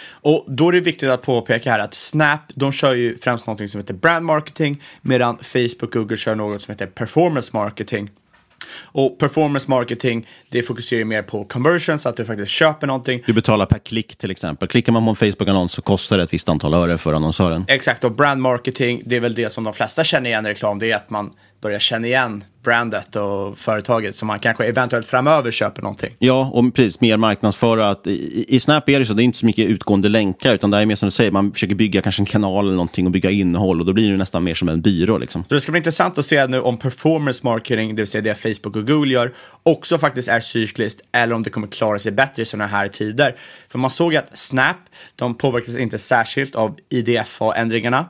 Och 0.09 0.45
då 0.47 0.67
är 0.69 0.71
det 0.71 0.79
viktigt 0.79 1.09
att 1.09 1.21
påpeka 1.21 1.71
här 1.71 1.79
att 1.79 1.93
Snap, 1.93 2.39
de 2.55 2.71
kör 2.71 2.93
ju 2.93 3.17
främst 3.17 3.47
något 3.47 3.69
som 3.69 3.81
heter 3.81 3.93
brand 3.93 4.25
marketing, 4.25 4.83
medan 5.01 5.37
Facebook 5.37 5.83
och 5.83 5.91
Google 5.91 6.17
kör 6.17 6.35
något 6.35 6.61
som 6.61 6.71
heter 6.71 6.85
performance 6.85 7.51
marketing. 7.53 8.09
Och 8.77 9.17
performance 9.19 9.69
marketing, 9.69 10.27
det 10.49 10.63
fokuserar 10.63 11.03
mer 11.03 11.21
på 11.21 11.45
conversions, 11.45 12.05
att 12.05 12.17
du 12.17 12.25
faktiskt 12.25 12.51
köper 12.51 12.87
någonting. 12.87 13.23
Du 13.25 13.33
betalar 13.33 13.65
per 13.65 13.79
klick 13.79 14.15
till 14.15 14.31
exempel. 14.31 14.67
Klickar 14.67 14.91
man 14.91 15.03
på 15.05 15.09
en 15.09 15.15
Facebook-annons 15.15 15.71
så 15.71 15.81
kostar 15.81 16.17
det 16.17 16.23
ett 16.23 16.33
visst 16.33 16.49
antal 16.49 16.73
öre 16.73 16.97
för 16.97 17.13
annonsören. 17.13 17.65
Exakt, 17.67 18.03
och 18.03 18.11
brand 18.11 18.41
marketing, 18.41 19.01
det 19.05 19.15
är 19.15 19.19
väl 19.19 19.35
det 19.35 19.49
som 19.49 19.63
de 19.63 19.73
flesta 19.73 20.03
känner 20.03 20.29
igen 20.29 20.45
i 20.45 20.49
reklam, 20.49 20.79
det 20.79 20.91
är 20.91 20.95
att 20.95 21.09
man 21.09 21.33
börjar 21.61 21.79
känna 21.79 22.07
igen 22.07 22.43
brandet 22.65 23.15
och 23.15 23.57
företaget 23.57 24.15
så 24.15 24.25
man 24.25 24.39
kanske 24.39 24.65
eventuellt 24.65 25.07
framöver 25.07 25.51
köper 25.51 25.81
någonting. 25.81 26.15
Ja, 26.19 26.49
och 26.53 26.73
precis, 26.73 27.01
mer 27.01 27.17
marknadsföra. 27.17 27.89
Att 27.89 28.07
i, 28.07 28.45
I 28.47 28.59
Snap 28.59 28.89
är 28.89 28.99
det 28.99 29.05
så, 29.05 29.13
det 29.13 29.21
är 29.21 29.23
inte 29.23 29.37
så 29.37 29.45
mycket 29.45 29.69
utgående 29.69 30.09
länkar, 30.09 30.53
utan 30.53 30.71
det 30.71 30.77
är 30.77 30.85
mer 30.85 30.95
som 30.95 31.07
du 31.07 31.11
säger, 31.11 31.31
man 31.31 31.51
försöker 31.51 31.75
bygga 31.75 32.01
kanske 32.01 32.21
en 32.21 32.25
kanal 32.25 32.65
eller 32.65 32.75
någonting 32.75 33.05
och 33.05 33.11
bygga 33.11 33.31
innehåll 33.31 33.79
och 33.79 33.85
då 33.85 33.93
blir 33.93 34.11
det 34.11 34.17
nästan 34.17 34.43
mer 34.43 34.53
som 34.53 34.69
en 34.69 34.81
byrå. 34.81 35.17
Liksom. 35.17 35.43
Så 35.43 35.55
det 35.55 35.61
ska 35.61 35.71
bli 35.71 35.79
intressant 35.79 36.17
att 36.17 36.25
se 36.25 36.47
nu 36.47 36.61
om 36.61 36.77
performance 36.77 37.41
marketing, 37.43 37.89
det 37.89 38.01
vill 38.01 38.07
säga 38.07 38.21
det 38.21 38.35
Facebook 38.35 38.75
och 38.75 38.87
Google 38.87 39.13
gör, 39.13 39.33
också 39.63 39.97
faktiskt 39.97 40.27
är 40.27 40.39
cykliskt 40.39 41.01
eller 41.11 41.35
om 41.35 41.43
det 41.43 41.49
kommer 41.49 41.67
klara 41.67 41.99
sig 41.99 42.11
bättre 42.11 42.41
i 42.41 42.45
sådana 42.45 42.67
här 42.67 42.87
tider. 42.87 43.35
För 43.69 43.79
man 43.79 43.89
såg 43.89 44.15
att 44.15 44.37
Snap, 44.37 44.77
de 45.15 45.35
påverkas 45.35 45.77
inte 45.77 45.97
särskilt 45.97 46.55
av 46.55 46.77
IDFA-ändringar 46.89 48.05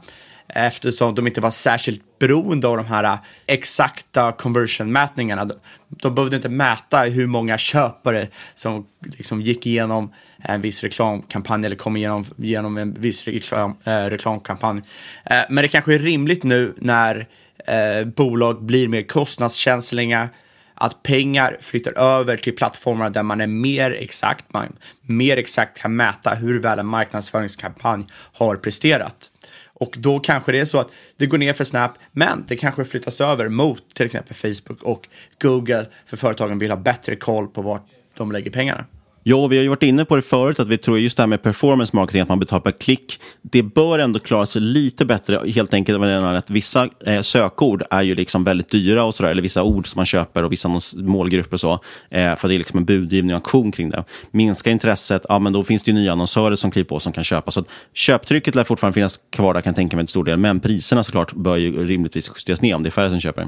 eftersom 0.47 1.15
de 1.15 1.27
inte 1.27 1.41
var 1.41 1.51
särskilt 1.51 2.19
beroende 2.19 2.67
av 2.67 2.77
de 2.77 2.85
här 2.85 3.03
äh, 3.03 3.17
exakta 3.45 4.31
conversion-mätningarna. 4.31 5.51
De 5.89 6.15
behövde 6.15 6.35
inte 6.35 6.49
mäta 6.49 7.01
hur 7.01 7.27
många 7.27 7.57
köpare 7.57 8.27
som 8.55 8.87
liksom 9.01 9.41
gick 9.41 9.67
igenom 9.67 10.13
en 10.39 10.61
viss 10.61 10.83
reklamkampanj 10.83 11.65
eller 11.65 11.75
kom 11.75 11.97
igenom 11.97 12.25
genom 12.35 12.77
en 12.77 12.93
viss 12.93 13.23
reklam, 13.23 13.77
eh, 13.83 14.05
reklamkampanj. 14.05 14.81
Eh, 15.25 15.41
men 15.49 15.61
det 15.61 15.67
kanske 15.67 15.93
är 15.93 15.99
rimligt 15.99 16.43
nu 16.43 16.73
när 16.77 17.27
eh, 17.67 18.05
bolag 18.05 18.63
blir 18.63 18.87
mer 18.87 19.03
kostnadskänsliga 19.03 20.29
att 20.75 21.03
pengar 21.03 21.57
flyttar 21.61 21.97
över 21.97 22.37
till 22.37 22.55
plattformar 22.55 23.09
där 23.09 23.23
man 23.23 23.41
är 23.41 23.47
mer 23.47 23.91
exakt, 23.91 24.53
man 24.53 24.75
mer 25.01 25.37
exakt 25.37 25.81
kan 25.81 25.95
mäta 25.95 26.33
hur 26.33 26.59
väl 26.59 26.79
en 26.79 26.85
marknadsföringskampanj 26.85 28.05
har 28.33 28.55
presterat. 28.55 29.31
Och 29.79 29.95
då 29.99 30.19
kanske 30.19 30.51
det 30.51 30.59
är 30.59 30.65
så 30.65 30.79
att 30.79 30.89
det 31.17 31.25
går 31.25 31.37
ner 31.37 31.53
för 31.53 31.63
Snap, 31.63 31.91
men 32.11 32.43
det 32.47 32.55
kanske 32.55 32.85
flyttas 32.85 33.21
över 33.21 33.49
mot 33.49 33.95
till 33.95 34.05
exempel 34.05 34.35
Facebook 34.35 34.83
och 34.83 35.07
Google, 35.41 35.85
för 36.05 36.17
företagen 36.17 36.59
vill 36.59 36.71
ha 36.71 36.77
bättre 36.77 37.15
koll 37.15 37.47
på 37.47 37.61
vart 37.61 37.87
de 38.17 38.31
lägger 38.31 38.51
pengarna. 38.51 38.85
Ja, 39.27 39.47
vi 39.47 39.57
har 39.57 39.63
ju 39.63 39.69
varit 39.69 39.83
inne 39.83 40.05
på 40.05 40.15
det 40.15 40.21
förut, 40.21 40.59
att 40.59 40.67
vi 40.67 40.77
tror 40.77 40.99
just 40.99 41.17
det 41.17 41.23
här 41.23 41.27
med 41.27 41.43
performance 41.43 41.95
marketing, 41.95 42.21
att 42.21 42.29
man 42.29 42.39
betalar 42.39 42.61
per 42.61 42.71
klick. 42.71 43.19
Det 43.41 43.63
bör 43.63 43.99
ändå 43.99 44.19
klara 44.19 44.45
sig 44.45 44.61
lite 44.61 45.05
bättre, 45.05 45.51
helt 45.51 45.73
enkelt 45.73 45.99
med 45.99 46.37
att 46.37 46.49
vissa 46.49 46.89
eh, 47.05 47.21
sökord 47.21 47.83
är 47.89 48.01
ju 48.01 48.15
liksom 48.15 48.43
väldigt 48.43 48.69
dyra, 48.69 49.03
och 49.03 49.15
sådär, 49.15 49.31
eller 49.31 49.41
vissa 49.41 49.63
ord 49.63 49.87
som 49.87 49.99
man 49.99 50.05
köper 50.05 50.43
och 50.43 50.51
vissa 50.51 50.81
målgrupper 50.95 51.53
och 51.53 51.59
så, 51.59 51.79
eh, 52.09 52.35
för 52.35 52.47
det 52.47 52.55
är 52.55 52.57
liksom 52.57 52.79
en 52.79 52.85
budgivning 52.85 53.35
och 53.35 53.41
auktion 53.41 53.71
kring 53.71 53.89
det. 53.89 54.03
Minskar 54.31 54.71
intresset, 54.71 55.25
ja 55.29 55.39
men 55.39 55.53
då 55.53 55.63
finns 55.63 55.83
det 55.83 55.91
ju 55.91 55.97
nya 55.97 56.11
annonsörer 56.11 56.55
som 56.55 56.71
kliver 56.71 56.87
på 56.87 56.99
som 56.99 57.13
kan 57.13 57.23
köpa. 57.23 57.51
Så 57.51 57.63
köptrycket 57.93 58.55
lär 58.55 58.63
fortfarande 58.63 58.93
finnas 58.93 59.19
kvar 59.29 59.53
där, 59.53 59.61
kan 59.61 59.69
jag 59.69 59.75
tänka 59.75 59.95
mig 59.95 60.05
till 60.05 60.11
stor 60.11 60.23
del, 60.23 60.37
men 60.37 60.59
priserna 60.59 61.03
såklart 61.03 61.33
bör 61.33 61.57
ju 61.57 61.87
rimligtvis 61.87 62.31
justeras 62.35 62.61
ner 62.61 62.75
om 62.75 62.83
det 62.83 62.89
är 62.89 62.91
färre 62.91 63.09
som 63.09 63.19
köper. 63.19 63.47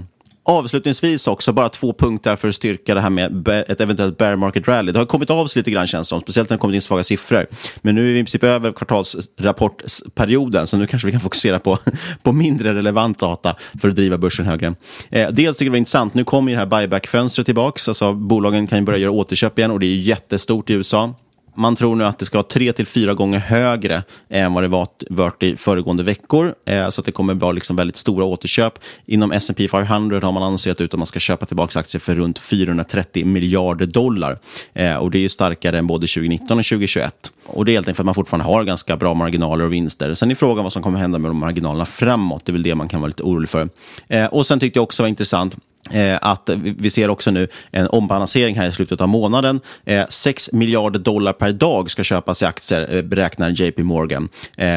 Avslutningsvis 0.49 1.27
också, 1.27 1.53
bara 1.53 1.69
två 1.69 1.93
punkter 1.93 2.35
för 2.35 2.47
att 2.47 2.55
styrka 2.55 2.93
det 2.93 3.01
här 3.01 3.09
med 3.09 3.47
ett 3.47 3.81
eventuellt 3.81 4.17
bear 4.17 4.35
market 4.35 4.67
rally. 4.67 4.91
Det 4.91 4.99
har 4.99 5.05
kommit 5.05 5.29
av 5.29 5.47
sig 5.47 5.59
lite 5.59 5.71
grann 5.71 5.87
känns 5.87 6.07
det 6.07 6.09
som, 6.09 6.21
speciellt 6.21 6.49
när 6.49 6.57
det 6.57 6.61
kommit 6.61 6.75
in 6.75 6.81
svaga 6.81 7.03
siffror. 7.03 7.47
Men 7.81 7.95
nu 7.95 8.09
är 8.09 8.13
vi 8.13 8.19
i 8.19 8.23
princip 8.23 8.43
över 8.43 8.71
kvartalsrapportperioden, 8.71 10.67
så 10.67 10.77
nu 10.77 10.87
kanske 10.87 11.05
vi 11.05 11.11
kan 11.11 11.21
fokusera 11.21 11.59
på, 11.59 11.77
på 12.23 12.31
mindre 12.31 12.73
relevant 12.73 13.19
data 13.19 13.55
för 13.81 13.89
att 13.89 13.95
driva 13.95 14.17
börsen 14.17 14.45
högre. 14.45 14.75
Eh, 15.09 15.29
dels 15.31 15.57
tycker 15.57 15.65
jag 15.65 15.67
det 15.67 15.69
var 15.69 15.77
intressant, 15.77 16.13
nu 16.13 16.23
kommer 16.23 16.51
ju 16.51 16.55
det 16.55 16.59
här 16.59 16.67
buyback-fönstret 16.67 17.45
tillbaka, 17.45 17.81
alltså 17.87 18.13
bolagen 18.13 18.67
kan 18.67 18.79
ju 18.79 18.85
börja 18.85 18.99
göra 18.99 19.11
återköp 19.11 19.59
igen 19.59 19.71
och 19.71 19.79
det 19.79 19.85
är 19.85 19.95
jättestort 19.95 20.69
i 20.69 20.73
USA. 20.73 21.13
Man 21.57 21.75
tror 21.75 21.95
nu 21.95 22.05
att 22.05 22.19
det 22.19 22.25
ska 22.25 22.37
vara 22.37 22.47
tre 22.47 22.73
till 22.73 22.85
fyra 22.85 23.13
gånger 23.13 23.39
högre 23.39 24.03
än 24.29 24.53
vad 24.53 24.63
det 24.63 24.67
var 24.67 24.87
varit 25.09 25.43
i 25.43 25.57
föregående 25.57 26.03
veckor. 26.03 26.53
Eh, 26.65 26.89
så 26.89 27.01
att 27.01 27.05
det 27.05 27.11
kommer 27.11 27.33
vara 27.33 27.51
liksom 27.51 27.75
väldigt 27.75 27.95
stora 27.95 28.25
återköp. 28.25 28.79
Inom 29.05 29.31
S&P 29.31 29.67
500 29.67 30.19
har 30.23 30.31
man 30.31 30.43
annonserat 30.43 30.81
ut 30.81 30.93
att 30.93 30.99
man 30.99 31.07
ska 31.07 31.19
köpa 31.19 31.45
tillbaka 31.45 31.79
aktier 31.79 31.99
för 31.99 32.15
runt 32.15 32.39
430 32.39 33.25
miljarder 33.25 33.85
dollar. 33.85 34.39
Eh, 34.73 34.95
och 34.95 35.11
Det 35.11 35.25
är 35.25 35.29
starkare 35.29 35.77
än 35.77 35.87
både 35.87 36.07
2019 36.07 36.59
och 36.59 36.65
2021. 36.65 37.31
Och 37.45 37.65
Det 37.65 37.71
är 37.71 37.73
helt 37.73 37.87
enkelt 37.87 37.97
för 37.97 38.03
att 38.03 38.05
man 38.05 38.15
fortfarande 38.15 38.45
har 38.45 38.63
ganska 38.63 38.97
bra 38.97 39.13
marginaler 39.13 39.65
och 39.65 39.73
vinster. 39.73 40.13
Sen 40.13 40.31
är 40.31 40.35
frågan 40.35 40.63
vad 40.63 40.73
som 40.73 40.83
kommer 40.83 40.99
hända 40.99 41.19
med 41.19 41.31
de 41.31 41.37
marginalerna 41.37 41.85
framåt. 41.85 42.45
Det 42.45 42.49
är 42.49 42.53
väl 42.53 42.63
det 42.63 42.75
man 42.75 42.87
kan 42.87 43.01
vara 43.01 43.07
lite 43.07 43.23
orolig 43.23 43.49
för. 43.49 43.69
Eh, 44.07 44.25
och 44.25 44.45
Sen 44.45 44.59
tyckte 44.59 44.79
jag 44.79 44.83
också 44.83 45.03
var 45.03 45.07
intressant 45.07 45.57
Eh, 45.91 46.17
att 46.21 46.49
vi 46.63 46.89
ser 46.89 47.09
också 47.09 47.31
nu 47.31 47.47
en 47.71 47.87
ombalansering 47.87 48.55
här 48.55 48.67
i 48.67 48.71
slutet 48.71 49.01
av 49.01 49.07
månaden. 49.07 49.59
Eh, 49.85 50.05
6 50.09 50.51
miljarder 50.51 50.99
dollar 50.99 51.33
per 51.33 51.51
dag 51.51 51.91
ska 51.91 52.03
köpas 52.03 52.41
i 52.41 52.45
aktier, 52.45 52.95
eh, 52.95 53.01
beräknar 53.01 53.49
JP 53.49 53.83
Morgan 53.83 54.29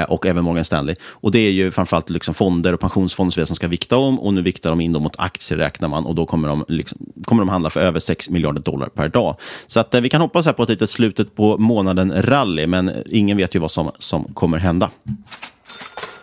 och 0.09 0.27
även 0.27 0.45
Morgan 0.45 0.65
Stanley. 0.65 0.97
Och 1.03 1.31
Det 1.31 1.39
är 1.39 1.51
ju 1.51 1.71
framförallt 1.71 2.11
liksom 2.11 2.35
fonder 2.35 2.73
och 2.73 2.81
pensionsfonder 2.81 3.45
som 3.45 3.57
ska 3.57 3.69
vikta 3.69 3.97
om 3.97 4.21
och 4.21 4.35
nu 4.35 4.43
viktar 4.43 4.71
de 4.71 4.81
in 4.81 4.93
dem 4.93 5.03
mot 5.03 5.15
aktier 5.19 5.59
räknar 5.59 5.89
man 5.89 6.07
och 6.07 6.15
då 6.15 6.27
kommer 6.27 6.49
de, 6.49 6.65
liksom, 6.69 6.99
kommer 7.25 7.43
de 7.43 7.49
handla 7.49 7.71
för 7.71 7.81
över 7.81 8.01
6 8.01 8.31
miljarder 8.31 8.63
dollar 8.63 8.89
per 8.89 9.09
dag. 9.09 9.37
Så 9.67 9.81
att, 9.81 9.95
vi 9.95 10.09
kan 10.09 10.21
hoppas 10.21 10.47
här 10.47 10.53
på 10.53 10.63
ett 10.63 10.69
litet 10.69 10.91
slutet 10.91 11.37
på 11.37 11.59
månaden-rally, 11.59 12.67
men 12.67 12.93
ingen 13.07 13.37
vet 13.37 13.55
ju 13.55 13.59
vad 13.59 13.71
som, 13.71 13.91
som 13.99 14.25
kommer 14.25 14.59
hända. 14.59 14.91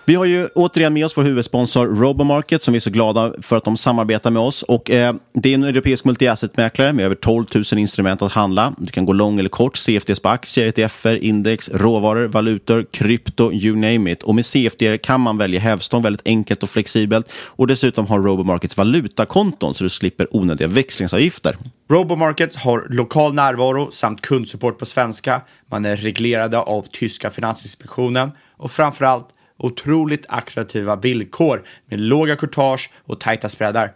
Vi 0.07 0.15
har 0.15 0.25
ju 0.25 0.47
återigen 0.55 0.93
med 0.93 1.05
oss 1.05 1.17
vår 1.17 1.23
huvudsponsor 1.23 1.85
Robomarket 1.85 2.63
som 2.63 2.71
vi 2.71 2.75
är 2.75 2.79
så 2.79 2.89
glada 2.89 3.33
för 3.41 3.57
att 3.57 3.63
de 3.63 3.77
samarbetar 3.77 4.31
med 4.31 4.41
oss. 4.41 4.63
Och, 4.63 4.91
eh, 4.91 5.15
det 5.33 5.49
är 5.49 5.53
en 5.53 5.63
europeisk 5.63 6.05
multi-asset-mäklare 6.05 6.93
med 6.93 7.05
över 7.05 7.15
12 7.15 7.45
000 7.55 7.63
instrument 7.79 8.21
att 8.21 8.31
handla. 8.31 8.73
Du 8.77 8.91
kan 8.91 9.05
gå 9.05 9.13
lång 9.13 9.39
eller 9.39 9.49
kort, 9.49 9.77
CFDs 9.77 10.19
på 10.19 10.29
aktier, 10.29 10.67
ETFer, 10.67 11.15
index, 11.15 11.69
råvaror, 11.69 12.27
valutor, 12.27 12.85
krypto, 12.91 13.51
you 13.51 13.75
name 13.75 14.11
it. 14.11 14.23
Och 14.23 14.35
med 14.35 14.45
CFD 14.45 14.97
kan 14.97 15.21
man 15.21 15.37
välja 15.37 15.59
hävstång 15.59 16.01
väldigt 16.01 16.27
enkelt 16.27 16.63
och 16.63 16.69
flexibelt. 16.69 17.31
Och 17.31 17.67
dessutom 17.67 18.07
har 18.07 18.19
Robomarkets 18.19 18.77
valutakonton 18.77 19.73
så 19.73 19.83
du 19.83 19.89
slipper 19.89 20.35
onödiga 20.35 20.67
växlingsavgifter. 20.67 21.57
Robomarket 21.89 22.55
har 22.55 22.87
lokal 22.89 23.33
närvaro 23.33 23.91
samt 23.91 24.21
kundsupport 24.21 24.79
på 24.79 24.85
svenska. 24.85 25.41
Man 25.71 25.85
är 25.85 25.97
reglerade 25.97 26.59
av 26.59 26.85
tyska 26.91 27.29
Finansinspektionen 27.29 28.31
och 28.57 28.71
framförallt 28.71 29.27
otroligt 29.57 30.25
attraktiva 30.29 30.95
villkor 30.95 31.63
med 31.89 31.99
låga 31.99 32.35
courtage 32.35 32.91
och 33.05 33.19
tajta 33.19 33.49
spreadar. 33.49 33.91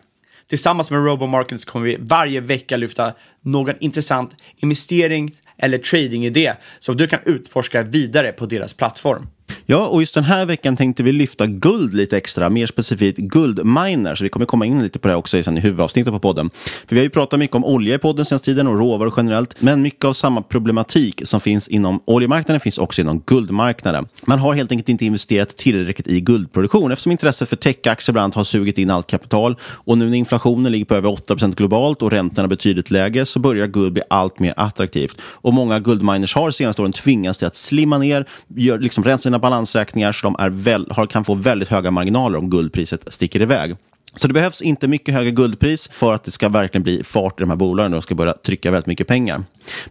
Tillsammans 0.49 0.91
med 0.91 1.05
RoboMarkets 1.05 1.65
kommer 1.65 1.85
vi 1.85 1.97
varje 1.99 2.41
vecka 2.41 2.77
lyfta 2.77 3.13
någon 3.41 3.75
intressant 3.79 4.35
investering 4.57 5.35
eller 5.57 5.77
tradingidé 5.77 6.53
som 6.79 6.97
du 6.97 7.07
kan 7.07 7.19
utforska 7.25 7.83
vidare 7.83 8.31
på 8.31 8.45
deras 8.45 8.73
plattform. 8.73 9.27
Ja, 9.65 9.87
och 9.87 10.01
just 10.01 10.13
den 10.13 10.23
här 10.23 10.45
veckan 10.45 10.77
tänkte 10.77 11.03
vi 11.03 11.11
lyfta 11.11 11.47
guld 11.47 11.93
lite 11.93 12.17
extra, 12.17 12.49
mer 12.49 12.65
specifikt 12.65 13.17
guldminers. 13.17 14.21
Vi 14.21 14.29
kommer 14.29 14.45
komma 14.45 14.65
in 14.65 14.83
lite 14.83 14.99
på 14.99 15.07
det 15.07 15.15
också 15.15 15.43
sen 15.43 15.57
i 15.57 15.61
huvudavsnittet 15.61 16.13
på 16.13 16.19
podden. 16.19 16.49
För 16.87 16.95
vi 16.95 16.97
har 16.97 17.03
ju 17.03 17.09
pratat 17.09 17.39
mycket 17.39 17.55
om 17.55 17.65
olja 17.65 17.95
i 17.95 17.97
podden 17.97 18.25
senaste 18.25 18.45
tiden 18.45 18.67
och 18.67 18.79
råvaror 18.79 19.13
generellt, 19.17 19.61
men 19.61 19.81
mycket 19.81 20.05
av 20.05 20.13
samma 20.13 20.41
problematik 20.41 21.21
som 21.25 21.41
finns 21.41 21.67
inom 21.67 21.99
oljemarknaden 22.05 22.59
finns 22.59 22.77
också 22.77 23.01
inom 23.01 23.19
guldmarknaden. 23.19 24.07
Man 24.25 24.39
har 24.39 24.53
helt 24.53 24.71
enkelt 24.71 24.89
inte 24.89 25.05
investerat 25.05 25.57
tillräckligt 25.57 26.07
i 26.07 26.21
guldproduktion 26.21 26.91
eftersom 26.91 27.11
intresset 27.11 27.49
för 27.49 27.55
techaktier 27.55 28.13
bland 28.13 28.23
annat 28.23 28.35
har 28.35 28.43
sugit 28.43 28.77
in 28.77 28.89
allt 28.89 29.07
kapital 29.07 29.55
och 29.61 29.97
nu 29.97 30.09
när 30.09 30.17
inflationen 30.17 30.71
ligger 30.71 30.85
på 30.85 30.95
över 30.95 31.09
8% 31.09 31.55
globalt 31.55 32.01
och 32.01 32.11
räntorna 32.11 32.47
betydligt 32.47 32.91
lägre 32.91 33.25
så 33.25 33.39
börjar 33.39 33.67
guld 33.67 33.93
bli 33.93 34.01
allt 34.09 34.39
mer 34.39 34.53
attraktivt. 34.57 35.21
Och 35.21 35.53
många 35.53 35.79
guldminers 35.79 36.35
har 36.35 36.51
senaste 36.51 36.81
åren 36.81 36.93
tvingats 36.93 37.39
till 37.39 37.47
att 37.47 37.55
slimma 37.55 37.97
ner, 37.97 38.25
gör, 38.55 38.79
liksom 38.79 39.03
rensa 39.03 39.21
sina 39.21 39.39
balanser 39.39 39.50
balansräkningar 39.51 40.11
så 40.11 40.27
de 40.27 40.35
är 40.39 40.49
väl, 40.49 40.87
har, 40.91 41.05
kan 41.05 41.25
få 41.25 41.35
väldigt 41.35 41.69
höga 41.69 41.91
marginaler 41.91 42.37
om 42.37 42.49
guldpriset 42.49 43.13
sticker 43.13 43.41
iväg. 43.41 43.75
Så 44.15 44.27
det 44.27 44.33
behövs 44.33 44.61
inte 44.61 44.87
mycket 44.87 45.13
högre 45.13 45.31
guldpris 45.31 45.89
för 45.93 46.13
att 46.13 46.23
det 46.23 46.31
ska 46.31 46.49
verkligen 46.49 46.83
bli 46.83 47.03
fart 47.03 47.39
i 47.39 47.43
de 47.43 47.49
här 47.49 47.57
bolagen 47.57 47.93
och 47.93 47.97
de 47.97 48.01
ska 48.01 48.15
börja 48.15 48.33
trycka 48.33 48.71
väldigt 48.71 48.87
mycket 48.87 49.07
pengar. 49.07 49.43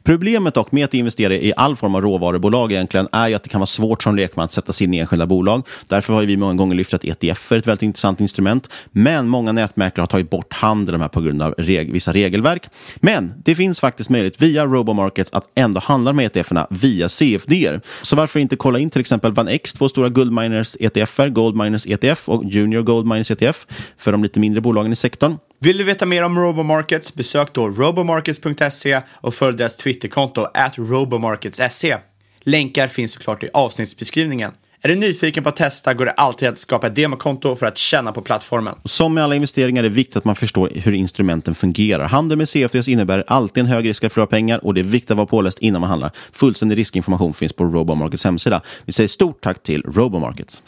Problemet 0.02 0.54
dock 0.54 0.72
med 0.72 0.84
att 0.84 0.94
investera 0.94 1.34
i 1.34 1.52
all 1.56 1.76
form 1.76 1.94
av 1.94 2.02
råvarubolag 2.02 2.72
egentligen 2.72 3.08
är 3.12 3.28
ju 3.28 3.34
att 3.34 3.42
det 3.42 3.48
kan 3.48 3.60
vara 3.60 3.66
svårt 3.66 4.02
som 4.02 4.16
lekman 4.16 4.44
att 4.44 4.52
sätta 4.52 4.72
sig 4.72 4.84
in 4.84 4.94
i 4.94 4.98
enskilda 4.98 5.26
bolag. 5.26 5.66
Därför 5.88 6.14
har 6.14 6.22
vi 6.22 6.36
många 6.36 6.54
gånger 6.54 6.74
lyft 6.74 6.94
att 6.94 7.04
ETF 7.04 7.52
är 7.52 7.58
ett 7.58 7.66
väldigt 7.66 7.82
intressant 7.82 8.20
instrument. 8.20 8.68
Men 8.92 9.28
många 9.28 9.52
nätmäklare 9.52 10.02
har 10.02 10.06
tagit 10.06 10.30
bort 10.30 10.52
handeln 10.52 11.00
här 11.00 11.08
på 11.08 11.20
grund 11.20 11.42
av 11.42 11.54
reg 11.58 11.92
vissa 11.92 12.12
regelverk. 12.12 12.68
Men 12.96 13.34
det 13.44 13.54
finns 13.54 13.80
faktiskt 13.80 14.10
möjlighet 14.10 14.42
via 14.42 14.64
Robomarkets 14.64 15.32
att 15.32 15.44
ändå 15.54 15.80
handla 15.80 16.12
med 16.12 16.36
ETFerna 16.36 16.66
via 16.70 17.08
CFD. 17.08 17.80
Så 18.02 18.16
varför 18.16 18.40
inte 18.40 18.56
kolla 18.56 18.78
in 18.78 18.90
till 18.90 19.00
exempel 19.00 19.32
VanEck, 19.32 19.72
två 19.78 19.88
stora 19.88 20.08
guldminers 20.08 20.76
ETFer, 20.80 21.28
Goldminers 21.28 21.86
ETF 21.86 22.28
och 22.28 22.44
Junior 22.44 22.82
Goldminers 22.82 23.30
ETF 23.30 23.66
för 23.98 24.09
de 24.12 24.22
lite 24.22 24.40
mindre 24.40 24.60
bolagen 24.60 24.92
i 24.92 24.96
sektorn. 24.96 25.38
Vill 25.60 25.78
du 25.78 25.84
veta 25.84 26.06
mer 26.06 26.22
om 26.22 26.38
Robomarkets? 26.38 27.14
Besök 27.14 27.52
då 27.52 27.68
robomarkets.se 27.68 29.00
och 29.10 29.34
följ 29.34 29.56
deras 29.56 29.76
Twitterkonto 29.76 30.46
at 30.54 30.78
robomarkets.se. 30.78 31.96
Länkar 32.42 32.88
finns 32.88 33.12
såklart 33.12 33.42
i 33.42 33.48
avsnittsbeskrivningen. 33.52 34.52
Är 34.82 34.88
du 34.88 34.94
nyfiken 34.94 35.42
på 35.42 35.48
att 35.48 35.56
testa 35.56 35.94
går 35.94 36.04
det 36.04 36.10
alltid 36.10 36.48
att 36.48 36.58
skapa 36.58 36.86
ett 36.86 36.96
demokonto 36.96 37.56
för 37.56 37.66
att 37.66 37.78
känna 37.78 38.12
på 38.12 38.20
plattformen. 38.20 38.74
Som 38.84 39.14
med 39.14 39.24
alla 39.24 39.34
investeringar 39.34 39.84
är 39.84 39.88
det 39.88 39.94
viktigt 39.94 40.16
att 40.16 40.24
man 40.24 40.36
förstår 40.36 40.70
hur 40.74 40.92
instrumenten 40.92 41.54
fungerar. 41.54 42.04
Handel 42.04 42.38
med 42.38 42.48
CFDs 42.48 42.88
innebär 42.88 43.24
alltid 43.26 43.60
en 43.60 43.66
hög 43.66 43.88
risk 43.88 44.04
att 44.04 44.12
förlora 44.12 44.26
pengar 44.26 44.64
och 44.64 44.74
det 44.74 44.80
är 44.80 44.84
viktigt 44.84 45.10
att 45.10 45.16
vara 45.16 45.26
påläst 45.26 45.58
innan 45.58 45.80
man 45.80 45.90
handlar. 45.90 46.10
Fullständig 46.32 46.78
riskinformation 46.78 47.34
finns 47.34 47.52
på 47.52 47.64
Robomarkets 47.64 48.24
hemsida. 48.24 48.60
Vi 48.84 48.92
säger 48.92 49.08
stort 49.08 49.40
tack 49.40 49.62
till 49.62 49.82
Robomarkets. 49.82 50.62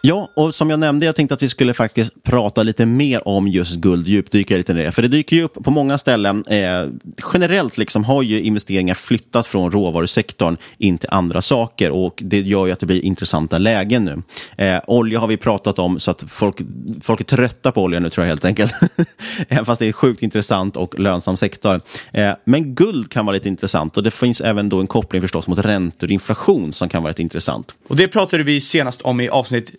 Ja, 0.00 0.28
och 0.34 0.54
som 0.54 0.70
jag 0.70 0.80
nämnde, 0.80 1.06
jag 1.06 1.16
tänkte 1.16 1.34
att 1.34 1.42
vi 1.42 1.48
skulle 1.48 1.74
faktiskt 1.74 2.22
prata 2.22 2.62
lite 2.62 2.86
mer 2.86 3.28
om 3.28 3.48
just 3.48 3.76
guld, 3.76 4.08
djupdyka 4.08 4.56
lite 4.56 4.72
i 4.72 4.74
det. 4.74 4.92
För 4.92 5.02
det 5.02 5.08
dyker 5.08 5.36
ju 5.36 5.42
upp 5.42 5.64
på 5.64 5.70
många 5.70 5.98
ställen. 5.98 6.44
Eh, 6.46 6.86
generellt 7.32 7.78
liksom 7.78 8.04
har 8.04 8.22
ju 8.22 8.42
investeringar 8.42 8.94
flyttat 8.94 9.46
från 9.46 9.70
råvarusektorn 9.70 10.56
in 10.78 10.98
till 10.98 11.08
andra 11.12 11.42
saker 11.42 11.90
och 11.90 12.18
det 12.22 12.40
gör 12.40 12.66
ju 12.66 12.72
att 12.72 12.80
det 12.80 12.86
blir 12.86 13.04
intressanta 13.04 13.58
lägen 13.58 14.04
nu. 14.04 14.22
Eh, 14.64 14.80
olja 14.86 15.18
har 15.18 15.26
vi 15.26 15.36
pratat 15.36 15.78
om 15.78 16.00
så 16.00 16.10
att 16.10 16.24
folk, 16.28 16.56
folk 17.02 17.20
är 17.20 17.24
trötta 17.24 17.72
på 17.72 17.82
olja 17.82 18.00
nu 18.00 18.10
tror 18.10 18.24
jag 18.26 18.28
helt 18.28 18.44
enkelt. 18.44 18.72
Även 19.48 19.64
fast 19.64 19.78
det 19.78 19.84
är 19.84 19.86
en 19.86 19.92
sjukt 19.92 20.22
intressant 20.22 20.76
och 20.76 20.98
lönsam 20.98 21.36
sektor. 21.36 21.80
Eh, 22.12 22.32
men 22.44 22.74
guld 22.74 23.10
kan 23.10 23.26
vara 23.26 23.34
lite 23.34 23.48
intressant 23.48 23.96
och 23.96 24.02
det 24.02 24.10
finns 24.10 24.40
även 24.40 24.68
då 24.68 24.80
en 24.80 24.86
koppling 24.86 25.22
förstås 25.22 25.48
mot 25.48 25.58
räntor 25.58 26.06
och 26.06 26.12
inflation 26.12 26.72
som 26.72 26.88
kan 26.88 27.02
vara 27.02 27.10
lite 27.10 27.22
intressant. 27.22 27.74
Och 27.88 27.96
det 27.96 28.08
pratade 28.08 28.42
vi 28.42 28.60
senast 28.60 29.02
om 29.02 29.20
i 29.20 29.28
avsnitt 29.28 29.72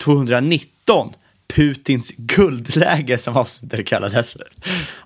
219 0.00 1.19
Putins 1.54 2.12
guldläge 2.16 3.18
som 3.18 3.36
avsnittet 3.36 3.86
kallades. 3.86 4.36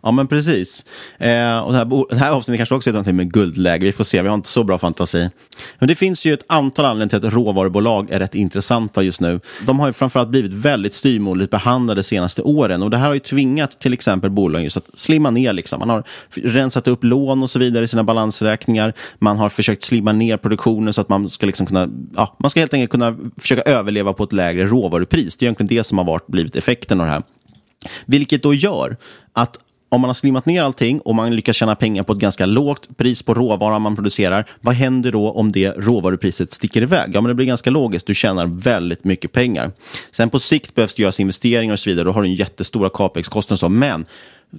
Ja, 0.03 0.11
men 0.11 0.27
precis. 0.27 0.85
Eh, 1.19 1.59
och 1.59 1.73
det, 1.73 1.79
här, 1.79 2.09
det 2.11 2.17
här 2.17 2.33
avsnittet 2.33 2.59
kanske 2.59 2.75
också 2.75 2.91
är 2.91 2.93
någonting 2.93 3.17
med 3.17 3.33
guldläge. 3.33 3.87
Vi 3.87 3.93
får 3.93 4.05
se, 4.05 4.23
vi 4.23 4.29
har 4.29 4.35
inte 4.35 4.49
så 4.49 4.65
bra 4.65 4.79
fantasi. 4.79 5.31
Men 5.79 5.89
det 5.89 5.95
finns 5.95 6.27
ju 6.27 6.35
ett 6.35 6.45
antal 6.47 6.85
anledningar 6.85 7.21
till 7.21 7.29
att 7.29 7.35
råvarubolag 7.35 8.11
är 8.11 8.19
rätt 8.19 8.35
intressanta 8.35 9.03
just 9.03 9.21
nu. 9.21 9.41
De 9.67 9.81
har 9.81 9.87
ju 9.87 9.93
framförallt 9.93 10.29
blivit 10.29 10.53
väldigt 10.53 10.95
styrmåligt 10.95 11.51
behandlade 11.51 12.01
de 12.01 12.05
senaste 12.05 12.43
åren 12.43 12.83
och 12.83 12.91
det 12.91 12.97
här 12.97 13.07
har 13.07 13.15
ju 13.15 13.21
tvingat 13.21 13.81
till 13.81 13.93
exempel 13.93 14.31
bolagen 14.31 14.65
just 14.65 14.77
att 14.77 14.99
slimma 14.99 15.31
ner. 15.31 15.53
Liksom. 15.53 15.79
Man 15.79 15.91
har 15.91 16.05
rensat 16.35 16.89
upp 16.89 17.05
lån 17.05 17.43
och 17.43 17.51
så 17.51 17.59
vidare 17.59 17.85
i 17.85 17.89
sina 17.89 18.05
balansräkningar. 18.05 18.93
Man 19.19 19.39
har 19.39 19.49
försökt 19.49 19.83
slimma 19.83 20.13
ner 20.13 20.37
produktionen 20.37 20.93
så 20.93 21.01
att 21.01 21.09
man 21.09 21.29
ska 21.29 21.47
liksom 21.47 21.67
kunna, 21.67 21.89
ja, 22.17 22.37
man 22.39 22.51
ska 22.51 22.61
helt 22.61 22.75
enkelt 22.75 22.91
kunna 22.91 23.17
försöka 23.37 23.63
överleva 23.63 24.13
på 24.13 24.25
ett 24.25 24.33
lägre 24.33 24.67
råvarupris. 24.67 25.37
Det 25.37 25.45
är 25.45 25.47
egentligen 25.47 25.69
det 25.69 25.85
som 25.85 25.99
har 25.99 26.05
varit 26.05 26.27
blivit 26.35 26.57
effekten 26.57 27.01
av 27.01 27.07
det 27.07 27.13
här. 27.13 27.23
Vilket 28.07 28.43
då 28.43 28.55
gör 28.55 28.97
att 29.33 29.59
om 29.89 30.01
man 30.01 30.09
har 30.09 30.15
slimmat 30.15 30.47
ner 30.47 30.63
allting 30.63 31.01
och 31.01 31.15
man 31.15 31.37
lyckas 31.37 31.57
tjäna 31.57 31.75
pengar 31.75 32.03
på 32.03 32.13
ett 32.13 32.19
ganska 32.19 32.47
lågt 32.47 32.97
pris 32.97 33.23
på 33.23 33.35
råvaran 33.35 33.83
man 33.83 33.97
producerar, 33.97 34.45
vad 34.61 34.75
händer 34.75 35.13
då 35.13 35.31
om 35.31 35.53
det 35.53 35.69
råvarupriset 35.77 36.53
sticker 36.53 36.83
iväg? 36.83 37.11
Ja, 37.15 37.21
men 37.21 37.29
det 37.29 37.35
blir 37.35 37.47
ganska 37.47 37.71
logiskt. 37.71 38.07
Du 38.07 38.15
tjänar 38.15 38.47
väldigt 38.47 39.05
mycket 39.05 39.33
pengar. 39.33 39.71
Sen 40.13 40.31
på 40.31 40.39
sikt 40.39 40.75
behövs 40.75 40.95
det 40.95 41.03
göras 41.03 41.21
investeringar 41.21 41.73
och 41.73 41.79
så 41.79 41.91
vidare. 41.91 42.05
Då 42.05 42.13
har 42.13 42.23
du 42.23 42.29
en 42.29 42.35
jättestora 42.35 42.89
capex-kostnader. 42.89 43.69
Men 43.69 44.07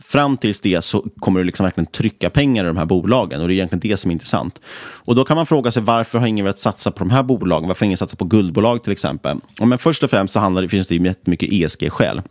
fram 0.01 0.37
tills 0.37 0.61
det 0.61 0.81
så 0.81 1.05
kommer 1.19 1.39
du 1.39 1.43
liksom 1.43 1.63
verkligen 1.63 1.85
trycka 1.85 2.29
pengar 2.29 2.63
i 2.63 2.67
de 2.67 2.77
här 2.77 2.85
bolagen 2.85 3.41
och 3.41 3.47
det 3.47 3.53
är 3.53 3.55
egentligen 3.55 3.91
det 3.91 3.97
som 3.97 4.11
är 4.11 4.13
intressant. 4.13 4.61
Och 5.05 5.15
då 5.15 5.25
kan 5.25 5.37
man 5.37 5.45
fråga 5.45 5.71
sig 5.71 5.83
varför 5.83 6.19
har 6.19 6.27
ingen 6.27 6.45
velat 6.45 6.59
satsa 6.59 6.91
på 6.91 6.99
de 6.99 7.09
här 7.09 7.23
bolagen? 7.23 7.67
Varför 7.67 7.81
har 7.81 7.85
ingen 7.85 7.97
satsat 7.97 8.19
på 8.19 8.25
guldbolag 8.25 8.83
till 8.83 8.91
exempel? 8.91 9.37
Och 9.59 9.67
men 9.67 9.77
först 9.77 10.03
och 10.03 10.09
främst 10.09 10.33
så 10.33 10.39
handlar 10.39 10.61
det, 10.61 10.69
finns 10.69 10.87
det 10.87 10.95
jättemycket 10.95 11.49
ESG-skäl. 11.51 12.21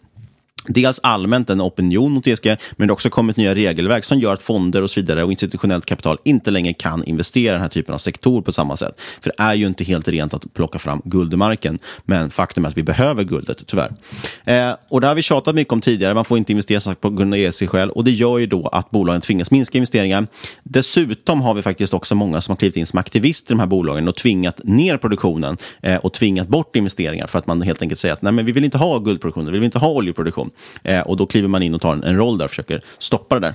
Dels 0.66 1.00
allmänt 1.02 1.50
en 1.50 1.60
opinion 1.60 2.12
mot 2.12 2.26
ESG, 2.26 2.46
men 2.46 2.58
det 2.76 2.84
har 2.84 2.92
också 2.92 3.10
kommit 3.10 3.36
nya 3.36 3.54
regelverk 3.54 4.04
som 4.04 4.20
gör 4.20 4.34
att 4.34 4.42
fonder 4.42 4.82
och 4.82 4.90
så 4.90 5.00
vidare 5.00 5.24
och 5.24 5.30
institutionellt 5.30 5.86
kapital 5.86 6.18
inte 6.24 6.50
längre 6.50 6.72
kan 6.72 7.04
investera 7.04 7.50
i 7.50 7.52
den 7.52 7.60
här 7.60 7.68
typen 7.68 7.94
av 7.94 7.98
sektor 7.98 8.42
på 8.42 8.52
samma 8.52 8.76
sätt. 8.76 9.00
För 9.20 9.32
det 9.36 9.42
är 9.42 9.54
ju 9.54 9.66
inte 9.66 9.84
helt 9.84 10.08
rent 10.08 10.34
att 10.34 10.54
plocka 10.54 10.78
fram 10.78 11.02
guld 11.04 11.34
i 11.34 11.36
marken, 11.36 11.78
men 12.04 12.30
faktum 12.30 12.64
är 12.64 12.68
att 12.68 12.76
vi 12.76 12.82
behöver 12.82 13.24
guldet, 13.24 13.66
tyvärr. 13.66 13.92
Eh, 14.44 14.76
och 14.88 15.00
det 15.00 15.06
har 15.06 15.14
vi 15.14 15.22
tjatat 15.22 15.54
mycket 15.54 15.72
om 15.72 15.80
tidigare, 15.80 16.14
man 16.14 16.24
får 16.24 16.38
inte 16.38 16.52
investera 16.52 16.94
på 16.94 17.10
grund 17.10 17.34
av 17.34 17.40
ESG-skäl 17.40 17.90
och 17.90 18.04
det 18.04 18.10
gör 18.10 18.38
ju 18.38 18.46
då 18.46 18.68
att 18.68 18.90
bolagen 18.90 19.20
tvingas 19.20 19.50
minska 19.50 19.78
investeringar. 19.78 20.26
Dessutom 20.62 21.40
har 21.40 21.54
vi 21.54 21.62
faktiskt 21.62 21.94
också 21.94 22.14
många 22.14 22.40
som 22.40 22.52
har 22.52 22.56
klivit 22.56 22.76
in 22.76 22.86
som 22.86 22.98
aktivister 22.98 23.52
i 23.52 23.54
de 23.54 23.60
här 23.60 23.66
bolagen 23.66 24.08
och 24.08 24.16
tvingat 24.16 24.60
ner 24.64 24.96
produktionen 24.96 25.56
eh, 25.82 25.96
och 25.96 26.12
tvingat 26.12 26.48
bort 26.48 26.76
investeringar 26.76 27.26
för 27.26 27.38
att 27.38 27.46
man 27.46 27.62
helt 27.62 27.82
enkelt 27.82 28.00
säger 28.00 28.12
att 28.12 28.22
nej, 28.22 28.32
men 28.32 28.46
vi 28.46 28.52
vill 28.52 28.64
inte 28.64 28.78
ha 28.78 28.98
guldproduktion, 28.98 29.46
vi 29.46 29.52
vill 29.52 29.64
inte 29.64 29.78
ha 29.78 29.88
oljeproduktion. 29.88 30.50
Eh, 30.82 31.00
och 31.00 31.16
då 31.16 31.26
kliver 31.26 31.48
man 31.48 31.62
in 31.62 31.74
och 31.74 31.80
tar 31.80 31.92
en, 31.92 32.04
en 32.04 32.16
roll 32.16 32.38
där 32.38 32.44
och 32.44 32.50
försöker 32.50 32.80
stoppa 32.98 33.40
det 33.40 33.46
där. 33.46 33.54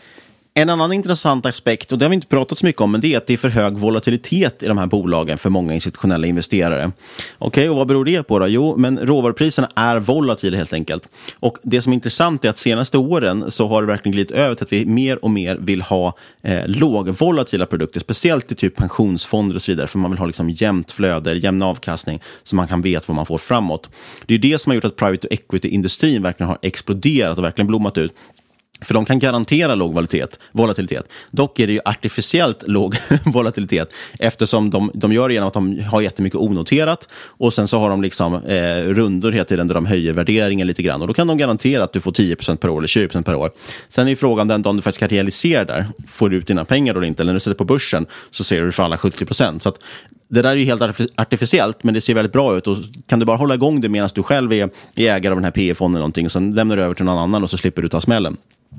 En 0.59 0.69
annan 0.69 0.93
intressant 0.93 1.45
aspekt, 1.45 1.91
och 1.91 1.97
det 1.97 2.05
har 2.05 2.09
vi 2.09 2.15
inte 2.15 2.27
pratat 2.27 2.57
så 2.57 2.65
mycket 2.65 2.81
om, 2.81 2.91
men 2.91 3.01
det 3.01 3.13
är 3.13 3.17
att 3.17 3.27
det 3.27 3.33
är 3.33 3.37
för 3.37 3.49
hög 3.49 3.73
volatilitet 3.73 4.63
i 4.63 4.67
de 4.67 4.77
här 4.77 4.85
bolagen 4.85 5.37
för 5.37 5.49
många 5.49 5.73
institutionella 5.73 6.27
investerare. 6.27 6.91
Okej, 7.37 7.47
okay, 7.47 7.69
och 7.69 7.75
vad 7.75 7.87
beror 7.87 8.05
det 8.05 8.23
på 8.23 8.39
då? 8.39 8.47
Jo, 8.47 8.77
men 8.77 8.99
råvarupriserna 8.99 9.69
är 9.75 9.99
volatila 9.99 10.57
helt 10.57 10.73
enkelt. 10.73 11.09
Och 11.39 11.57
det 11.63 11.81
som 11.81 11.93
är 11.93 11.95
intressant 11.95 12.45
är 12.45 12.49
att 12.49 12.57
senaste 12.57 12.97
åren 12.97 13.51
så 13.51 13.67
har 13.67 13.81
det 13.81 13.87
verkligen 13.87 14.13
glidit 14.13 14.31
över 14.31 14.55
till 14.55 14.63
att 14.63 14.73
vi 14.73 14.85
mer 14.85 15.23
och 15.23 15.31
mer 15.31 15.55
vill 15.55 15.81
ha 15.81 16.13
eh, 16.41 16.67
lågvolatila 16.67 17.65
produkter, 17.65 17.99
speciellt 17.99 18.51
i 18.51 18.55
typ 18.55 18.75
pensionsfonder 18.75 19.55
och 19.55 19.61
så 19.61 19.71
vidare, 19.71 19.87
för 19.87 19.99
man 19.99 20.11
vill 20.11 20.19
ha 20.19 20.25
liksom 20.25 20.49
jämnt 20.49 20.91
flöde, 20.91 21.33
jämn 21.33 21.61
avkastning, 21.61 22.19
så 22.43 22.55
man 22.55 22.67
kan 22.67 22.81
veta 22.81 23.05
vad 23.07 23.15
man 23.15 23.25
får 23.25 23.37
framåt. 23.37 23.89
Det 24.25 24.33
är 24.33 24.39
det 24.39 24.59
som 24.61 24.69
har 24.69 24.75
gjort 24.75 24.85
att 24.85 24.95
private 24.95 25.27
equity-industrin 25.31 26.21
verkligen 26.21 26.47
har 26.47 26.57
exploderat 26.61 27.37
och 27.37 27.43
verkligen 27.43 27.67
blommat 27.67 27.97
ut. 27.97 28.13
För 28.81 28.93
de 28.93 29.05
kan 29.05 29.19
garantera 29.19 29.75
låg 29.75 29.93
volatilitet. 29.93 30.39
volatilitet. 30.51 31.05
Dock 31.31 31.59
är 31.59 31.67
det 31.67 31.73
ju 31.73 31.79
artificiellt 31.85 32.63
låg 32.67 32.95
volatilitet 33.25 33.93
eftersom 34.19 34.69
de, 34.69 34.91
de 34.93 35.13
gör 35.13 35.27
det 35.27 35.33
genom 35.33 35.47
att 35.47 35.53
de 35.53 35.79
har 35.79 36.01
jättemycket 36.01 36.39
onoterat 36.39 37.09
och 37.13 37.53
sen 37.53 37.67
så 37.67 37.79
har 37.79 37.89
de 37.89 38.01
liksom 38.01 38.33
eh, 38.33 38.93
rundor 38.93 39.31
hela 39.31 39.45
tiden 39.45 39.67
där 39.67 39.75
de 39.75 39.85
höjer 39.85 40.13
värderingen 40.13 40.67
lite 40.67 40.81
grann 40.81 41.01
och 41.01 41.07
då 41.07 41.13
kan 41.13 41.27
de 41.27 41.37
garantera 41.37 41.83
att 41.83 41.93
du 41.93 41.99
får 41.99 42.11
10% 42.11 42.55
per 42.55 42.69
år 42.69 42.77
eller 42.77 42.87
20% 42.87 43.23
per 43.23 43.35
år. 43.35 43.51
Sen 43.89 44.07
är 44.07 44.15
frågan 44.15 44.47
den 44.47 44.61
dagen 44.61 44.75
du 44.75 44.81
faktiskt 44.81 44.99
kan 44.99 45.09
realisera 45.09 45.65
där, 45.65 45.85
får 46.07 46.29
du 46.29 46.37
ut 46.37 46.47
dina 46.47 46.65
pengar 46.65 46.95
eller 46.95 47.07
inte? 47.07 47.23
Eller 47.23 47.31
när 47.31 47.39
du 47.39 47.39
sätter 47.39 47.57
på 47.57 47.65
börsen 47.65 48.05
så 48.31 48.43
ser 48.43 48.61
du 48.61 48.71
för 48.71 48.83
alla 48.83 48.97
70 48.97 49.59
Så 49.59 49.69
att 49.69 49.79
det 50.29 50.41
där 50.41 50.49
är 50.49 50.55
ju 50.55 50.65
helt 50.65 50.81
artificiellt, 51.15 51.83
men 51.83 51.93
det 51.93 52.01
ser 52.01 52.13
väldigt 52.13 52.33
bra 52.33 52.57
ut. 52.57 52.67
Och 52.67 52.77
kan 53.07 53.19
du 53.19 53.25
bara 53.25 53.37
hålla 53.37 53.53
igång 53.53 53.81
det 53.81 53.89
medan 53.89 54.09
du 54.15 54.23
själv 54.23 54.53
är, 54.53 54.69
ägare 54.95 55.31
av 55.31 55.37
den 55.37 55.43
här 55.43 55.51
PE-fonden 55.51 55.95
eller 55.95 56.01
någonting 56.01 56.25
och 56.25 56.31
sen 56.31 56.55
lämnar 56.55 56.77
du 56.77 56.83
över 56.83 56.95
till 56.95 57.05
någon 57.05 57.17
annan 57.17 57.43
och 57.43 57.49
så 57.49 57.57
slipper 57.57 57.81
du 57.81 57.89
ta 57.89 58.01
smällen. 58.01 58.37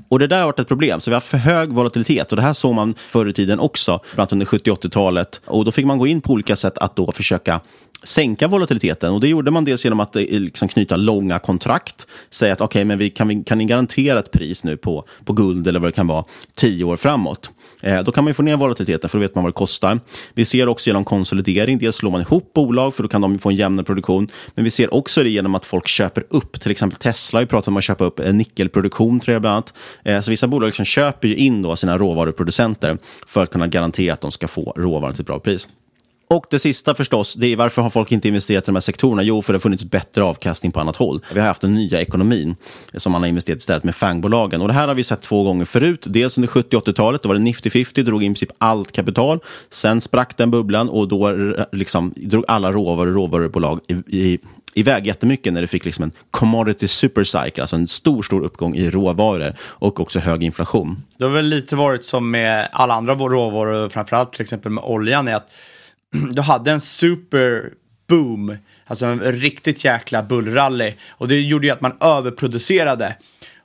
Och 0.09 0.19
det 0.19 0.27
där 0.27 0.37
har 0.37 0.45
varit 0.45 0.59
ett 0.59 0.67
problem, 0.67 1.01
så 1.01 1.11
vi 1.11 1.13
har 1.13 1.21
för 1.21 1.37
hög 1.37 1.69
volatilitet 1.69 2.31
och 2.31 2.35
det 2.35 2.41
här 2.41 2.53
såg 2.53 2.75
man 2.75 2.93
förr 3.07 3.29
i 3.29 3.33
tiden 3.33 3.59
också, 3.59 3.99
bland 4.15 4.19
annat 4.19 4.33
under 4.33 4.45
70-80-talet. 4.45 5.41
Och 5.45 5.65
då 5.65 5.71
fick 5.71 5.85
man 5.85 5.97
gå 5.97 6.07
in 6.07 6.21
på 6.21 6.33
olika 6.33 6.55
sätt 6.55 6.77
att 6.77 6.95
då 6.95 7.11
försöka 7.11 7.61
sänka 8.03 8.47
volatiliteten. 8.47 9.13
Och 9.13 9.19
Det 9.19 9.27
gjorde 9.27 9.51
man 9.51 9.65
dels 9.65 9.85
genom 9.85 9.99
att 9.99 10.15
eh, 10.15 10.21
liksom 10.21 10.67
knyta 10.67 10.95
långa 10.95 11.39
kontrakt. 11.39 12.07
Säga 12.29 12.53
att 12.53 12.61
okay, 12.61 12.85
men 12.85 12.97
vi 12.97 13.09
kan, 13.09 13.27
vi, 13.27 13.43
kan 13.43 13.57
ni 13.57 13.65
garantera 13.65 14.19
ett 14.19 14.31
pris 14.31 14.63
nu 14.63 14.77
på, 14.77 15.05
på 15.25 15.33
guld 15.33 15.67
eller 15.67 15.79
vad 15.79 15.87
det 15.87 15.95
kan 15.95 16.07
vara 16.07 16.25
tio 16.55 16.83
år 16.83 16.97
framåt. 16.97 17.51
Eh, 17.81 18.03
då 18.03 18.11
kan 18.11 18.23
man 18.23 18.33
få 18.33 18.43
ner 18.43 18.57
volatiliteten 18.57 19.09
för 19.09 19.17
då 19.17 19.21
vet 19.21 19.35
man 19.35 19.43
vad 19.43 19.53
det 19.53 19.57
kostar. 19.57 19.99
Vi 20.33 20.45
ser 20.45 20.67
också 20.67 20.89
genom 20.89 21.05
konsolidering. 21.05 21.77
Dels 21.77 21.95
slår 21.95 22.11
man 22.11 22.21
ihop 22.21 22.53
bolag 22.53 22.93
för 22.93 23.03
då 23.03 23.09
kan 23.09 23.21
de 23.21 23.39
få 23.39 23.49
en 23.49 23.55
jämnare 23.55 23.85
produktion. 23.85 24.29
Men 24.55 24.63
vi 24.63 24.71
ser 24.71 24.93
också 24.93 25.23
det 25.23 25.29
genom 25.29 25.55
att 25.55 25.65
folk 25.65 25.87
köper 25.87 26.23
upp. 26.29 26.61
Till 26.61 26.71
exempel 26.71 26.99
Tesla 26.99 27.37
har 27.37 27.41
ju 27.41 27.47
pratat 27.47 27.67
om 27.67 27.77
att 27.77 27.83
köpa 27.83 28.03
upp 28.03 28.19
eh, 28.19 28.29
en 28.29 28.37
nickelproduktion 28.37 29.19
tror 29.19 29.33
jag 29.33 29.41
bland 29.41 29.53
annat. 29.53 29.73
Eh, 30.03 30.21
så 30.21 30.31
vissa 30.31 30.47
bolag 30.47 30.65
liksom 30.65 30.85
köper 30.85 31.27
ju 31.27 31.35
in 31.35 31.61
då 31.61 31.75
sina 31.75 31.97
råvaruproducenter 31.97 32.97
för 33.27 33.43
att 33.43 33.49
kunna 33.49 33.67
garantera 33.67 34.13
att 34.13 34.21
de 34.21 34.31
ska 34.31 34.47
få 34.47 34.73
råvaran 34.75 35.13
till 35.13 35.21
ett 35.21 35.27
bra 35.27 35.39
pris. 35.39 35.67
Och 36.31 36.45
det 36.49 36.59
sista 36.59 36.95
förstås, 36.95 37.33
det 37.33 37.47
är 37.47 37.55
varför 37.55 37.81
har 37.81 37.89
folk 37.89 38.11
inte 38.11 38.27
investerat 38.27 38.63
i 38.63 38.65
de 38.65 38.75
här 38.75 38.81
sektorerna? 38.81 39.23
Jo, 39.23 39.41
för 39.41 39.53
det 39.53 39.57
har 39.57 39.61
funnits 39.61 39.83
bättre 39.83 40.23
avkastning 40.23 40.71
på 40.71 40.79
annat 40.79 40.95
håll. 40.95 41.21
Vi 41.33 41.39
har 41.39 41.47
haft 41.47 41.61
den 41.61 41.73
nya 41.73 42.01
ekonomin 42.01 42.55
som 42.93 43.11
man 43.11 43.21
har 43.21 43.29
investerat 43.29 43.59
istället 43.59 43.83
med 43.83 43.95
fangbolagen. 43.95 44.61
Och 44.61 44.67
det 44.67 44.73
här 44.73 44.87
har 44.87 44.95
vi 44.95 45.03
sett 45.03 45.21
två 45.21 45.43
gånger 45.43 45.65
förut. 45.65 46.05
Dels 46.09 46.37
under 46.37 46.47
70 46.47 46.77
80-talet, 46.77 47.23
då 47.23 47.29
var 47.29 47.35
det 47.35 47.41
Nifty 47.41 47.69
50, 47.69 48.03
drog 48.03 48.23
i 48.23 48.27
princip 48.27 48.49
allt 48.57 48.91
kapital. 48.91 49.39
Sen 49.69 50.01
sprack 50.01 50.37
den 50.37 50.51
bubblan 50.51 50.89
och 50.89 51.07
då 51.07 51.29
eh, 51.29 51.65
liksom, 51.71 52.13
drog 52.15 52.45
alla 52.47 52.71
råvaror 52.71 53.11
råvarubolag 53.11 53.79
i, 53.87 53.93
i, 53.93 54.39
iväg 54.73 55.07
jättemycket 55.07 55.53
när 55.53 55.61
det 55.61 55.67
fick 55.67 55.85
liksom 55.85 56.03
en 56.03 56.11
commodity 56.31 56.87
supercycle, 56.87 57.63
alltså 57.63 57.75
en 57.75 57.87
stor, 57.87 58.21
stor 58.21 58.43
uppgång 58.43 58.75
i 58.75 58.89
råvaror 58.89 59.53
och 59.61 59.99
också 59.99 60.19
hög 60.19 60.43
inflation. 60.43 61.03
Det 61.17 61.23
har 61.23 61.31
väl 61.31 61.45
lite 61.45 61.75
varit 61.75 62.05
som 62.05 62.31
med 62.31 62.69
alla 62.71 62.93
andra 62.93 63.15
råvaror, 63.15 63.89
framförallt 63.89 64.33
till 64.33 64.41
exempel 64.41 64.71
med 64.71 64.83
oljan, 64.83 65.27
är 65.27 65.35
att 65.35 65.49
du 66.33 66.41
hade 66.41 66.71
en 66.71 66.81
super 66.81 67.73
boom, 68.09 68.57
alltså 68.85 69.05
en 69.05 69.19
riktigt 69.19 69.85
jäkla 69.85 70.23
bullrally. 70.23 70.93
Och 71.09 71.27
det 71.27 71.41
gjorde 71.41 71.67
ju 71.67 71.73
att 71.73 71.81
man 71.81 71.97
överproducerade. 72.01 73.15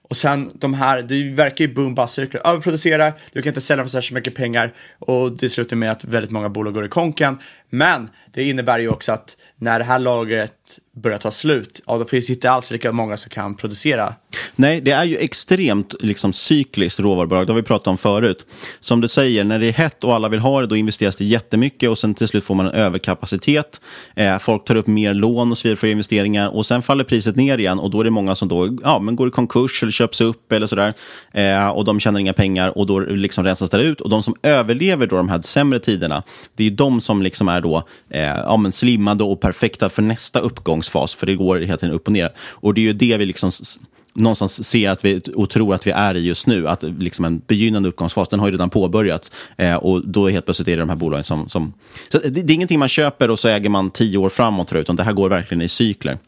Och 0.09 0.16
sen 0.16 0.50
de 0.54 0.74
här, 0.74 1.02
det 1.02 1.30
verkar 1.30 1.64
ju 1.64 1.74
boom 1.74 1.94
bara 1.94 2.06
cykla, 2.06 2.40
överproducerar, 2.40 3.12
du 3.32 3.42
kan 3.42 3.50
inte 3.50 3.61
sälja 3.61 3.85
för 3.85 3.90
särskilt 3.90 4.14
mycket 4.14 4.35
pengar 4.35 4.74
och 4.98 5.37
det 5.37 5.48
slutar 5.48 5.76
med 5.76 5.90
att 5.90 6.04
väldigt 6.04 6.30
många 6.30 6.48
bolag 6.48 6.74
går 6.74 6.87
i 6.87 6.88
konken. 6.88 7.38
Men 7.70 8.11
det 8.33 8.44
innebär 8.44 8.79
ju 8.79 8.88
också 8.88 9.12
att 9.12 9.37
när 9.57 9.79
det 9.79 9.85
här 9.85 9.98
lagret 9.98 10.79
börjar 10.96 11.18
ta 11.18 11.31
slut, 11.31 11.81
ja, 11.87 11.98
då 11.98 12.05
finns 12.05 12.26
det 12.26 12.33
inte 12.33 12.50
alls 12.50 12.70
lika 12.70 12.92
många 12.92 13.16
som 13.16 13.31
kan 13.31 13.55
producera. 13.55 14.14
Nej, 14.57 14.81
det 14.81 14.90
är 14.90 15.05
ju 15.05 15.16
extremt 15.16 15.94
liksom, 16.00 16.33
cykliskt 16.33 17.00
råvarubolag. 17.00 17.46
Det 17.46 17.52
har 17.52 17.57
vi 17.57 17.62
pratat 17.62 17.87
om 17.87 17.98
förut. 17.98 18.46
Som 18.81 19.00
du 19.00 19.09
säger, 19.09 19.44
när 19.44 19.59
det 19.59 19.66
är 19.66 19.72
hett 19.72 20.05
och 20.05 20.14
alla 20.14 20.29
vill 20.29 20.40
ha 20.40 20.61
det, 20.61 20.66
då 20.66 20.76
investeras 20.76 21.16
det 21.16 21.24
jättemycket 21.24 21.90
och 21.90 21.98
sen 21.98 22.14
till 22.14 22.29
slut 22.29 22.44
får 22.44 22.55
man 22.55 22.66
en 22.66 22.72
överkapacitet. 22.72 23.81
Eh, 24.14 24.38
folk 24.38 24.64
tar 24.64 24.76
upp 24.76 24.87
mer 24.87 25.14
lån 25.14 25.52
och 25.52 25.59
så 25.59 25.68
vidare 25.68 25.76
för 25.76 25.87
investeringar 25.87 26.48
och 26.48 26.66
sen 26.66 26.83
faller 26.83 27.05
priset 27.05 27.37
ner 27.37 27.59
igen 27.59 27.79
och 27.79 27.90
då 27.90 28.00
är 28.00 28.05
det 28.05 28.11
många 28.11 28.35
som 28.35 28.48
då, 28.48 28.79
ja, 28.83 28.98
men 28.98 29.16
går 29.16 29.29
i 29.29 29.31
konkurs 29.31 29.83
eller 29.83 29.92
köps 29.92 30.20
upp 30.20 30.52
eller 30.52 30.66
sådär. 30.66 30.94
Eh, 31.33 31.68
och 31.68 31.85
de 31.85 32.00
tjänar 32.00 32.20
inga 32.20 32.33
pengar 32.33 32.79
och 32.79 32.87
då 32.87 33.00
liksom 33.00 33.44
rensas 33.44 33.70
det 33.70 33.83
ut. 33.83 34.00
Och 34.00 34.11
de 34.11 34.22
som 34.22 34.35
överlever 34.42 35.07
då 35.07 35.16
de 35.16 35.29
här 35.29 35.40
sämre 35.40 35.79
tiderna, 35.79 36.22
det 36.55 36.66
är 36.66 36.70
de 36.70 37.00
som 37.00 37.22
liksom 37.22 37.48
är 37.48 37.61
då 37.66 37.83
eh, 38.11 38.22
ja, 38.22 38.57
men 38.57 38.72
slimmade 38.72 39.24
och 39.24 39.40
perfekta 39.40 39.88
för 39.88 40.02
nästa 40.02 40.40
uppgångsfas, 40.40 41.14
för 41.14 41.26
det 41.26 41.35
går 41.35 41.57
hela 41.57 41.76
tiden 41.76 41.94
upp 41.94 42.07
och 42.07 42.12
ner. 42.12 42.33
Och 42.38 42.74
det 42.74 42.81
är 42.81 42.83
ju 42.83 42.92
det 42.92 43.16
vi 43.16 43.26
liksom 43.26 43.50
någonstans 44.16 44.64
ser 44.64 44.90
att 44.90 45.05
vi, 45.05 45.20
och 45.35 45.50
tror 45.50 45.74
att 45.74 45.87
vi 45.87 45.90
är 45.90 46.14
i 46.14 46.20
just 46.20 46.46
nu. 46.46 46.68
Att 46.68 46.83
liksom 46.83 47.24
en 47.24 47.42
begynnande 47.46 47.88
uppgångsfas, 47.88 48.29
den 48.29 48.40
har 48.40 48.46
ju 48.46 48.52
redan 48.52 48.70
påbörjats. 48.70 49.33
Eh, 49.57 49.74
och 49.74 50.09
då 50.09 50.29
helt 50.29 50.44
plötsligt 50.44 50.68
är 50.68 50.72
det 50.72 50.83
de 50.83 50.88
här 50.88 50.96
bolagen 50.96 51.24
som... 51.24 51.48
som 51.48 51.72
så 52.09 52.18
det, 52.18 52.29
det, 52.31 52.52
är 52.52 52.55
ingenting 52.55 52.79
man 52.79 52.88
köper 52.88 53.31
och 53.31 53.38
så 53.38 53.48
äger 53.48 53.68
man 53.68 53.90
tio 53.90 54.18
år 54.18 54.29
framåt, 54.29 54.72
utan 54.72 54.96
det 54.96 55.02
här 55.02 55.12
går 55.12 55.29
verkligen 55.29 55.62
i 55.62 55.68
cykler. 55.68 56.18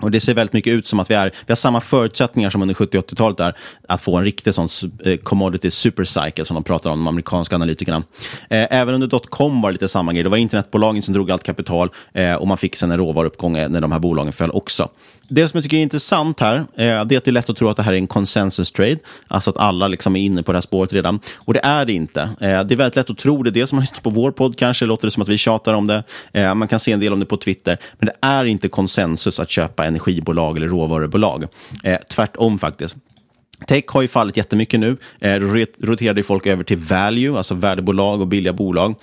Och 0.00 0.10
Det 0.10 0.20
ser 0.20 0.34
väldigt 0.34 0.52
mycket 0.52 0.72
ut 0.72 0.86
som 0.86 1.00
att 1.00 1.10
vi, 1.10 1.14
är, 1.14 1.24
vi 1.24 1.50
har 1.50 1.56
samma 1.56 1.80
förutsättningar 1.80 2.50
som 2.50 2.62
under 2.62 2.74
70-80-talet 2.74 3.38
där, 3.38 3.56
att 3.88 4.00
få 4.00 4.16
en 4.16 4.24
riktig 4.24 4.54
sån 4.54 4.68
eh, 5.04 5.16
commodity 5.16 5.70
supercycle 5.70 6.44
som 6.44 6.54
de 6.54 6.64
pratar 6.64 6.90
om, 6.90 6.98
de 6.98 7.06
amerikanska 7.06 7.54
analytikerna. 7.54 8.02
Eh, 8.50 8.66
även 8.70 8.94
under 8.94 9.06
dotcom 9.06 9.60
var 9.60 9.70
det 9.70 9.72
lite 9.72 9.88
samma 9.88 10.12
grej. 10.12 10.22
Det 10.22 10.28
var 10.28 10.36
internetbolagen 10.36 11.02
som 11.02 11.14
drog 11.14 11.30
allt 11.30 11.42
kapital 11.42 11.90
eh, 12.12 12.34
och 12.34 12.48
man 12.48 12.58
fick 12.58 12.76
sen 12.76 12.90
en 12.90 12.98
råvaruuppgång 12.98 13.56
eh, 13.56 13.68
när 13.68 13.80
de 13.80 13.92
här 13.92 13.98
bolagen 13.98 14.32
föll 14.32 14.50
också. 14.50 14.88
Det 15.28 15.48
som 15.48 15.58
jag 15.58 15.62
tycker 15.62 15.76
är 15.76 15.82
intressant 15.82 16.40
här, 16.40 16.56
eh, 16.56 16.64
det 16.76 16.84
är 16.84 17.00
att 17.00 17.08
det 17.08 17.28
är 17.28 17.32
lätt 17.32 17.50
att 17.50 17.56
tro 17.56 17.68
att 17.68 17.76
det 17.76 17.82
här 17.82 17.92
är 17.92 17.96
en 17.96 18.06
consensus 18.06 18.72
trade, 18.72 18.98
alltså 19.28 19.50
att 19.50 19.56
alla 19.56 19.88
liksom 19.88 20.16
är 20.16 20.20
inne 20.20 20.42
på 20.42 20.52
det 20.52 20.56
här 20.56 20.62
spåret 20.62 20.92
redan. 20.92 21.20
Och 21.36 21.54
det 21.54 21.60
är 21.62 21.84
det 21.84 21.92
inte. 21.92 22.20
Eh, 22.22 22.28
det 22.38 22.46
är 22.46 22.76
väldigt 22.76 22.96
lätt 22.96 23.10
att 23.10 23.18
tro 23.18 23.42
det. 23.42 23.50
Dels 23.50 23.72
om 23.72 23.76
man 23.76 23.82
lyssnar 23.82 24.00
på 24.00 24.10
vår 24.10 24.30
podd 24.30 24.58
kanske 24.58 24.86
låter 24.86 25.06
det 25.06 25.10
som 25.10 25.22
att 25.22 25.28
vi 25.28 25.38
tjatar 25.38 25.74
om 25.74 25.86
det. 25.86 26.04
Man 26.54 26.68
kan 26.68 26.80
se 26.80 26.92
en 26.92 27.00
del 27.00 27.12
om 27.12 27.20
det 27.20 27.26
på 27.26 27.36
Twitter. 27.36 27.78
Men 27.98 28.06
det 28.06 28.26
är 28.26 28.44
inte 28.44 28.68
konsensus 28.68 29.40
att 29.40 29.50
köpa 29.50 29.85
energibolag 29.86 30.56
eller 30.56 30.68
råvarubolag. 30.68 31.44
Eh, 31.84 31.98
tvärtom 32.10 32.58
faktiskt. 32.58 32.96
Tech 33.66 33.84
har 33.88 34.02
ju 34.02 34.08
fallit 34.08 34.36
jättemycket 34.36 34.80
nu. 34.80 34.96
Eh, 35.20 35.34
roterade 35.80 36.22
folk 36.22 36.46
över 36.46 36.64
till 36.64 36.76
value, 36.76 37.36
alltså 37.38 37.54
värdebolag 37.54 38.20
och 38.20 38.26
billiga 38.28 38.52
bolag. 38.52 38.94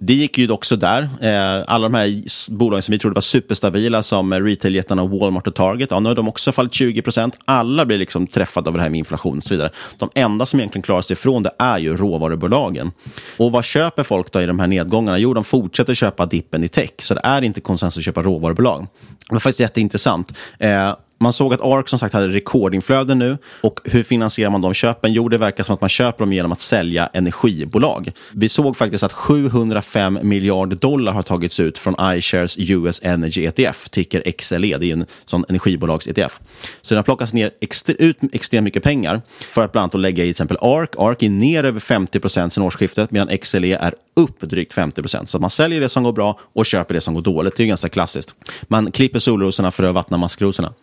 Det 0.00 0.14
gick 0.14 0.38
ju 0.38 0.50
också 0.50 0.76
där. 0.76 1.02
Eh, 1.02 1.64
alla 1.66 1.88
de 1.88 1.94
här 1.94 2.50
bolagen 2.50 2.82
som 2.82 2.92
vi 2.92 2.98
trodde 2.98 3.14
var 3.14 3.20
superstabila, 3.20 4.02
som 4.02 4.34
retailjättarna 4.34 5.04
Walmart 5.04 5.46
och 5.46 5.54
Target, 5.54 5.90
ja, 5.90 6.00
nu 6.00 6.08
har 6.08 6.16
de 6.16 6.28
också 6.28 6.52
fallit 6.52 6.74
20 6.74 7.02
procent. 7.02 7.38
Alla 7.44 7.86
blir 7.86 7.98
liksom 7.98 8.26
träffade 8.26 8.70
av 8.70 8.76
det 8.76 8.82
här 8.82 8.88
med 8.88 8.98
inflation 8.98 9.38
och 9.38 9.44
så 9.44 9.54
vidare. 9.54 9.70
De 9.98 10.10
enda 10.14 10.46
som 10.46 10.60
egentligen 10.60 10.82
klarar 10.82 11.02
sig 11.02 11.14
ifrån 11.14 11.42
det 11.42 11.50
är 11.58 11.78
ju 11.78 11.96
råvarubolagen. 11.96 12.92
Och 13.36 13.52
vad 13.52 13.64
köper 13.64 14.02
folk 14.02 14.32
då 14.32 14.40
i 14.42 14.46
de 14.46 14.58
här 14.58 14.66
nedgångarna? 14.66 15.18
Jo, 15.18 15.34
de 15.34 15.44
fortsätter 15.44 15.94
köpa 15.94 16.26
dippen 16.26 16.64
i 16.64 16.68
tech, 16.68 16.90
så 16.98 17.14
det 17.14 17.20
är 17.24 17.42
inte 17.42 17.60
konsensus 17.60 17.98
att 17.98 18.04
köpa 18.04 18.22
råvarubolag. 18.22 18.86
Det 19.28 19.34
var 19.34 19.40
faktiskt 19.40 19.60
jätteintressant. 19.60 20.32
Eh, 20.58 20.94
man 21.24 21.32
såg 21.32 21.54
att 21.54 21.60
ARK 21.60 21.88
som 21.88 21.98
sagt 21.98 22.14
hade 22.14 22.28
rekordinflöden 22.28 23.18
nu. 23.18 23.38
Och 23.60 23.80
hur 23.84 24.02
finansierar 24.02 24.50
man 24.50 24.60
de 24.60 24.74
köpen? 24.74 25.12
Jo, 25.12 25.28
det 25.28 25.38
verkar 25.38 25.64
som 25.64 25.74
att 25.74 25.80
man 25.80 25.90
köper 25.90 26.18
dem 26.18 26.32
genom 26.32 26.52
att 26.52 26.60
sälja 26.60 27.10
energibolag. 27.12 28.12
Vi 28.32 28.48
såg 28.48 28.76
faktiskt 28.76 29.04
att 29.04 29.12
705 29.12 30.18
miljarder 30.22 30.76
dollar 30.76 31.12
har 31.12 31.22
tagits 31.22 31.60
ut 31.60 31.78
från 31.78 31.94
iShares 32.00 32.56
US 32.58 33.00
Energy 33.02 33.46
ETF, 33.46 33.88
ticker 33.88 34.32
XLE. 34.38 34.78
Det 34.78 34.86
är 34.86 34.92
en 34.92 35.06
sån 35.24 35.44
energibolags-ETF. 35.48 36.40
Så 36.82 36.94
den 36.94 36.96
har 36.98 37.02
plockats 37.02 37.34
ner 37.34 37.50
extre 37.60 37.92
ut 37.92 38.18
extremt 38.32 38.64
mycket 38.64 38.82
pengar 38.82 39.22
för 39.28 39.64
att 39.64 39.72
bland 39.72 39.82
annat 39.82 40.00
lägga 40.00 40.22
i 40.22 40.26
till 40.26 40.30
exempel 40.30 40.56
ARK. 40.60 40.90
ARK 40.98 41.22
är 41.22 41.30
ner 41.30 41.64
över 41.64 41.80
50 41.80 42.20
procent 42.20 42.52
sedan 42.52 42.64
årsskiftet, 42.64 43.10
medan 43.10 43.38
XLE 43.38 43.76
är 43.76 43.94
upp 44.14 44.40
drygt 44.40 44.72
50 44.72 45.02
procent. 45.02 45.30
Så 45.30 45.38
man 45.38 45.50
säljer 45.50 45.80
det 45.80 45.88
som 45.88 46.02
går 46.02 46.12
bra 46.12 46.38
och 46.52 46.66
köper 46.66 46.94
det 46.94 47.00
som 47.00 47.14
går 47.14 47.22
dåligt. 47.22 47.56
Det 47.56 47.62
är 47.62 47.66
ganska 47.66 47.88
klassiskt. 47.88 48.34
Man 48.62 48.92
klipper 48.92 49.18
solrosorna 49.18 49.70
för 49.70 49.84
att 49.84 49.94
vattna 49.94 50.16
maskrosorna. 50.16 50.74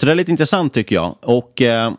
Så 0.00 0.06
det 0.06 0.12
är 0.12 0.16
lite 0.16 0.30
intressant 0.30 0.74
tycker 0.74 0.94
jag. 0.94 1.16
Och 1.20 1.62
eh, 1.62 1.92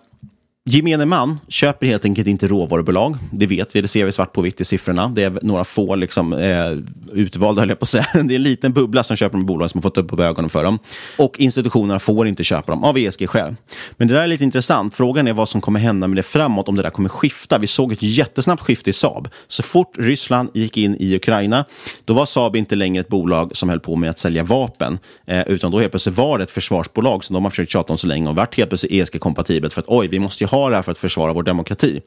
Gemene 0.69 1.06
man 1.06 1.39
köper 1.47 1.88
helt 1.88 2.06
enkelt 2.06 2.28
inte 2.28 2.47
råvarubolag. 2.47 3.17
Det 3.32 3.47
vet 3.47 3.76
vi, 3.76 3.82
det 3.82 3.88
ser 3.88 4.06
vi 4.06 4.12
svart 4.12 4.34
på 4.34 4.41
vitt 4.41 4.62
i 4.62 4.65
siffrorna. 4.65 5.08
Det 5.15 5.23
är 5.23 5.39
några 5.41 5.63
få 5.63 5.95
liksom, 5.95 6.34
eh, 6.34 6.71
utvalda, 7.13 7.62
höll 7.62 7.69
jag 7.69 7.80
på 7.80 7.84
att 7.84 7.89
säga. 7.89 8.08
Det 8.13 8.34
är 8.34 8.36
en 8.36 8.43
liten 8.43 8.73
bubbla 8.73 9.04
som 9.04 9.17
köper 9.17 9.38
de 9.38 9.45
bolagen 9.45 9.69
som 9.69 9.78
har 9.78 9.82
fått 9.82 9.97
upp 9.97 10.08
på 10.08 10.23
ögonen 10.23 10.49
för 10.49 10.63
dem. 10.63 10.80
Och 11.17 11.39
institutionerna 11.39 11.99
får 11.99 12.28
inte 12.28 12.43
köpa 12.43 12.71
dem 12.71 12.84
av 12.84 12.97
ESG-skäl. 12.97 13.56
Men 13.97 14.08
det 14.08 14.13
där 14.13 14.23
är 14.23 14.28
lite 14.28 14.43
intressant. 14.43 14.95
Frågan 14.95 15.28
är 15.28 15.34
vad 15.34 15.49
som 15.49 15.62
kommer 15.62 15.80
hända 15.80 16.08
med 16.08 16.15
det 16.17 16.23
framåt, 16.23 16.67
om 16.67 16.76
det 16.76 16.84
där 16.84 16.89
kommer 16.89 17.10
skifta. 17.10 17.58
Vi 17.58 17.67
såg 17.67 17.91
ett 17.91 18.04
jättesnabbt 18.04 18.62
skifte 18.62 18.89
i 18.89 18.93
Saab. 18.93 19.30
Så 19.47 19.63
fort 19.63 19.95
Ryssland 19.97 20.49
gick 20.54 20.78
in 20.78 20.97
i 20.99 21.15
Ukraina, 21.15 21.65
då 22.06 22.13
var 22.13 22.26
Saab 22.26 22.56
inte 22.56 22.76
längre 22.76 23.02
ett 23.02 23.08
bolag 23.08 23.56
som 23.56 23.69
höll 23.69 23.80
på 23.80 23.95
med 23.95 24.10
att 24.10 24.19
sälja 24.19 24.43
vapen, 24.43 24.99
eh, 25.28 25.47
utan 25.47 25.71
då 25.71 25.80
helt 25.80 25.91
plötsligt 25.91 26.17
var 26.17 26.38
det 26.38 26.43
ett 26.43 26.52
försvarsbolag 26.52 27.23
som 27.23 27.34
de 27.34 27.43
har 27.43 27.52
försökt 27.52 27.71
tjata 27.71 27.93
om 27.93 27.97
så 27.97 28.08
länge 28.08 28.30
och 28.30 28.36
varit 28.36 28.56
helt 28.56 28.69
plötsligt 28.69 28.91
ESG-kompatibelt 28.91 29.73
för 29.73 29.82
att 29.82 29.88
oj, 29.88 30.08
vi 30.08 30.19
måste 30.19 30.43
ju 30.43 30.52
har 30.53 30.69
det 30.69 30.75
här 30.75 30.83
för 30.83 30.91
att 30.91 30.97
försvara 30.97 31.33
vår 31.33 31.43
demokrati. 31.43 32.01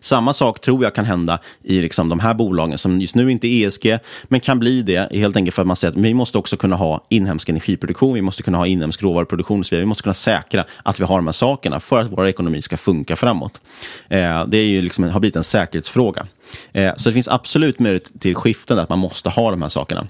Samma 0.00 0.32
sak 0.32 0.60
tror 0.60 0.84
jag 0.84 0.94
kan 0.94 1.04
hända 1.04 1.38
i 1.62 1.80
liksom 1.80 2.08
de 2.08 2.20
här 2.20 2.34
bolagen 2.34 2.78
som 2.78 3.00
just 3.00 3.14
nu 3.14 3.30
inte 3.30 3.46
är 3.46 3.66
ESG, 3.66 3.98
men 4.24 4.40
kan 4.40 4.58
bli 4.58 4.82
det 4.82 5.12
helt 5.12 5.36
enkelt 5.36 5.54
för 5.54 5.62
att 5.62 5.66
man 5.66 5.76
säger 5.76 5.92
att 5.92 5.98
vi 5.98 6.14
måste 6.14 6.38
också 6.38 6.56
kunna 6.56 6.76
ha 6.76 7.04
inhemsk 7.08 7.48
energiproduktion, 7.48 8.14
vi 8.14 8.22
måste 8.22 8.42
kunna 8.42 8.58
ha 8.58 8.66
inhemsk 8.66 9.02
råvaruproduktion 9.02 9.60
och 9.60 9.66
så 9.66 9.74
vidare. 9.74 9.84
Vi 9.84 9.88
måste 9.88 10.02
kunna 10.02 10.14
säkra 10.14 10.64
att 10.82 11.00
vi 11.00 11.04
har 11.04 11.16
de 11.16 11.26
här 11.26 11.32
sakerna 11.32 11.80
för 11.80 12.00
att 12.00 12.10
vår 12.10 12.26
ekonomi 12.26 12.62
ska 12.62 12.76
funka 12.76 13.16
framåt. 13.16 13.60
Eh, 14.08 14.46
det 14.46 14.58
är 14.58 14.66
ju 14.66 14.82
liksom, 14.82 15.04
har 15.04 15.20
blivit 15.20 15.36
en 15.36 15.44
säkerhetsfråga. 15.44 16.26
Eh, 16.72 16.92
så 16.96 17.08
det 17.08 17.12
finns 17.12 17.28
absolut 17.28 17.78
möjlighet 17.78 18.20
till 18.20 18.34
skiften, 18.34 18.78
att 18.78 18.88
man 18.88 18.98
måste 18.98 19.28
ha 19.28 19.50
de 19.50 19.62
här 19.62 19.68
sakerna. 19.68 20.06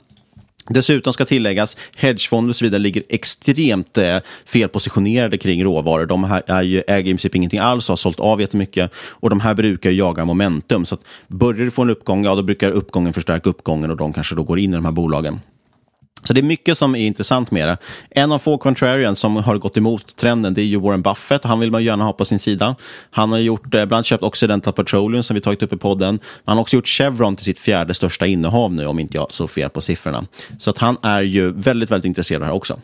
Dessutom 0.68 1.12
ska 1.12 1.24
tilläggas, 1.24 1.76
hedgefonder 1.96 2.50
och 2.50 2.56
så 2.56 2.64
vidare 2.64 2.78
ligger 2.78 3.02
extremt 3.08 3.98
eh, 3.98 4.18
felpositionerade 4.46 5.38
kring 5.38 5.64
råvaror. 5.64 6.06
De 6.06 6.24
här 6.24 6.42
är 6.46 6.62
ju, 6.62 6.82
äger 6.86 7.10
i 7.10 7.14
princip 7.14 7.34
ingenting 7.34 7.58
alls 7.58 7.88
och 7.88 7.92
har 7.92 7.96
sålt 7.96 8.20
av 8.20 8.40
jättemycket. 8.40 8.90
Och 8.94 9.30
de 9.30 9.40
här 9.40 9.54
brukar 9.54 9.90
jaga 9.90 10.24
momentum. 10.24 10.86
Så 10.86 10.94
att 10.94 11.00
börjar 11.28 11.64
du 11.64 11.70
få 11.70 11.82
en 11.82 11.90
uppgång, 11.90 12.24
ja 12.24 12.34
då 12.34 12.42
brukar 12.42 12.70
uppgången 12.70 13.12
förstärka 13.12 13.50
uppgången 13.50 13.90
och 13.90 13.96
de 13.96 14.12
kanske 14.12 14.34
då 14.34 14.42
går 14.42 14.58
in 14.58 14.72
i 14.72 14.76
de 14.76 14.84
här 14.84 14.92
bolagen. 14.92 15.40
Så 16.24 16.32
det 16.32 16.40
är 16.40 16.42
mycket 16.42 16.78
som 16.78 16.94
är 16.94 17.06
intressant 17.06 17.50
med 17.50 17.68
det. 17.68 17.76
En 18.10 18.32
av 18.32 18.38
få 18.38 18.58
contrarians 18.58 19.18
som 19.18 19.36
har 19.36 19.58
gått 19.58 19.76
emot 19.76 20.16
trenden 20.16 20.54
det 20.54 20.60
är 20.60 20.64
ju 20.64 20.80
Warren 20.80 21.02
Buffett. 21.02 21.44
Han 21.44 21.60
vill 21.60 21.70
man 21.70 21.84
gärna 21.84 22.04
ha 22.04 22.12
på 22.12 22.24
sin 22.24 22.38
sida. 22.38 22.76
Han 23.10 23.32
har 23.32 23.38
gjort, 23.38 23.64
eh, 23.64 23.70
bland 23.70 23.92
annat 23.92 24.06
köpt 24.06 24.22
Occidental 24.22 24.72
Petroleum 24.72 25.22
som 25.22 25.34
vi 25.34 25.40
tagit 25.40 25.62
upp 25.62 25.72
i 25.72 25.76
podden. 25.76 26.20
Han 26.44 26.56
har 26.56 26.62
också 26.62 26.76
gjort 26.76 26.88
Chevron 26.88 27.36
till 27.36 27.44
sitt 27.44 27.58
fjärde 27.58 27.94
största 27.94 28.26
innehav 28.26 28.72
nu 28.72 28.86
om 28.86 28.98
inte 28.98 29.16
jag 29.16 29.32
så 29.32 29.48
fel 29.48 29.70
på 29.70 29.80
siffrorna. 29.80 30.24
Så 30.58 30.70
att 30.70 30.78
han 30.78 30.96
är 31.02 31.22
ju 31.22 31.52
väldigt, 31.52 31.90
väldigt 31.90 32.06
intresserad 32.06 32.42
här 32.42 32.52
också. 32.52 32.80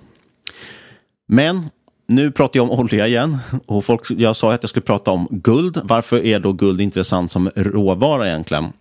Men 1.28 1.70
nu 2.08 2.30
pratar 2.30 2.58
jag 2.58 2.70
om 2.70 2.80
olja 2.80 3.06
igen. 3.06 3.38
Och 3.66 3.84
folk, 3.84 4.10
jag 4.10 4.36
sa 4.36 4.52
att 4.52 4.62
jag 4.62 4.70
skulle 4.70 4.86
prata 4.86 5.10
om 5.10 5.28
guld. 5.30 5.80
Varför 5.84 6.24
är 6.24 6.40
då 6.40 6.52
guld 6.52 6.80
intressant 6.80 7.32
som 7.32 7.50
råvara 7.56 8.28
egentligen? 8.28 8.72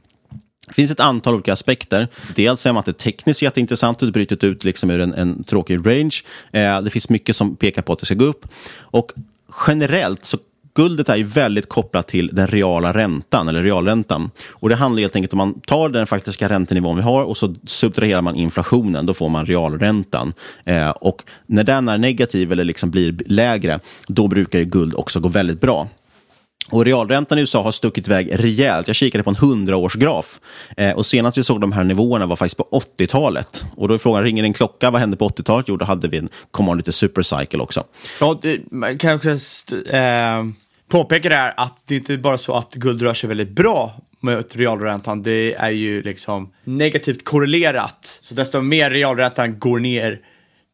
Det 0.68 0.74
finns 0.74 0.92
ett 0.92 1.00
antal 1.00 1.34
olika 1.34 1.54
aspekter. 1.54 2.08
Dels 2.36 2.66
är 2.66 2.80
att 2.80 2.86
det 2.86 2.94
tekniskt 2.94 3.42
jätteintressant 3.42 4.02
och 4.02 4.06
det 4.06 4.12
bryter 4.12 4.46
ut 4.46 4.64
liksom 4.64 4.90
ur 4.90 5.00
en, 5.00 5.14
en 5.14 5.44
tråkig 5.44 5.88
range. 5.88 6.16
Eh, 6.52 6.82
det 6.82 6.90
finns 6.90 7.10
mycket 7.10 7.36
som 7.36 7.56
pekar 7.56 7.82
på 7.82 7.94
att 7.94 8.00
det 8.00 8.06
ska 8.06 8.16
gå 8.16 8.26
upp. 8.26 8.48
Och 8.80 9.12
generellt 9.68 10.26
så 10.26 10.38
Guldet 10.78 11.10
är 11.10 11.24
väldigt 11.24 11.70
kopplat 11.70 12.08
till 12.08 12.30
den 12.34 12.48
reala 12.48 12.94
räntan, 12.94 13.48
eller 13.48 13.64
realräntan. 13.64 14.32
Och 14.50 14.70
Det 14.70 14.76
handlar 14.76 15.02
helt 15.02 15.16
enkelt 15.16 15.34
om 15.34 15.38
man 15.38 15.60
tar 15.60 15.90
den 15.90 16.08
faktiska 16.08 16.50
räntenivån 16.50 16.96
vi 16.96 17.02
har 17.02 17.24
och 17.24 17.38
så 17.38 17.56
subtraherar 17.66 18.22
man 18.22 18.36
inflationen. 18.36 19.06
Då 19.06 19.14
får 19.14 19.30
man 19.30 19.46
realräntan. 19.46 20.34
Eh, 20.66 20.90
och 20.90 21.24
när 21.46 21.64
den 21.64 21.90
är 21.90 21.98
negativ 21.98 22.52
eller 22.52 22.64
liksom 22.64 22.92
blir 22.92 23.16
lägre, 23.26 23.80
då 24.08 24.28
brukar 24.28 24.60
ju 24.60 24.66
guld 24.66 24.96
också 24.96 25.20
gå 25.20 25.30
väldigt 25.30 25.62
bra. 25.62 25.88
Och 26.70 26.86
realräntan 26.86 27.38
i 27.38 27.42
USA 27.42 27.64
har 27.64 27.72
stuckit 27.72 28.08
iväg 28.08 28.30
rejält. 28.40 28.88
Jag 28.88 28.96
kikade 28.96 29.24
på 29.24 29.30
en 29.30 29.36
100-årsgraf. 29.36 30.40
Eh, 30.78 30.92
och 30.92 31.06
senast 31.06 31.38
vi 31.38 31.44
såg 31.44 31.62
de 31.62 31.72
här 31.72 31.84
nivåerna 31.84 32.26
var 32.26 32.36
faktiskt 32.36 32.58
på 32.58 32.82
80-talet. 32.98 33.66
Och 33.76 33.88
då 33.88 33.94
är 33.94 33.98
frågan, 33.98 34.24
ringer 34.24 34.44
en 34.44 34.54
klocka? 34.54 34.92
Vad 34.92 35.02
hände 35.02 35.18
på 35.18 35.30
80-talet? 35.30 35.66
Jo, 35.70 35.78
då 35.78 35.86
hade 35.86 36.08
vi 36.08 36.18
en 36.18 36.30
commodity 36.52 36.92
supercycle 36.92 37.60
också. 37.60 37.84
Ja, 38.20 38.40
det, 38.42 38.60
kanske 39.00 39.32
eh, 39.90 40.46
påpeka 40.90 41.30
det 41.30 41.36
här 41.36 41.54
att 41.58 41.84
det 41.86 41.96
inte 41.96 42.14
är 42.14 42.18
bara 42.18 42.38
så 42.38 42.54
att 42.54 42.74
guld 42.74 43.02
rör 43.02 43.14
sig 43.14 43.28
väldigt 43.28 43.50
bra 43.52 43.94
mot 44.20 44.56
realräntan. 44.56 45.24
Det 45.24 45.54
är 45.54 45.70
ju 45.70 46.02
liksom 46.02 46.54
negativt 46.64 47.26
korrelerat. 47.26 48.20
Så 48.22 48.36
desto 48.36 48.62
mer 48.62 48.92
realräntan 48.92 49.60
går 49.60 49.80
ner, 49.80 50.20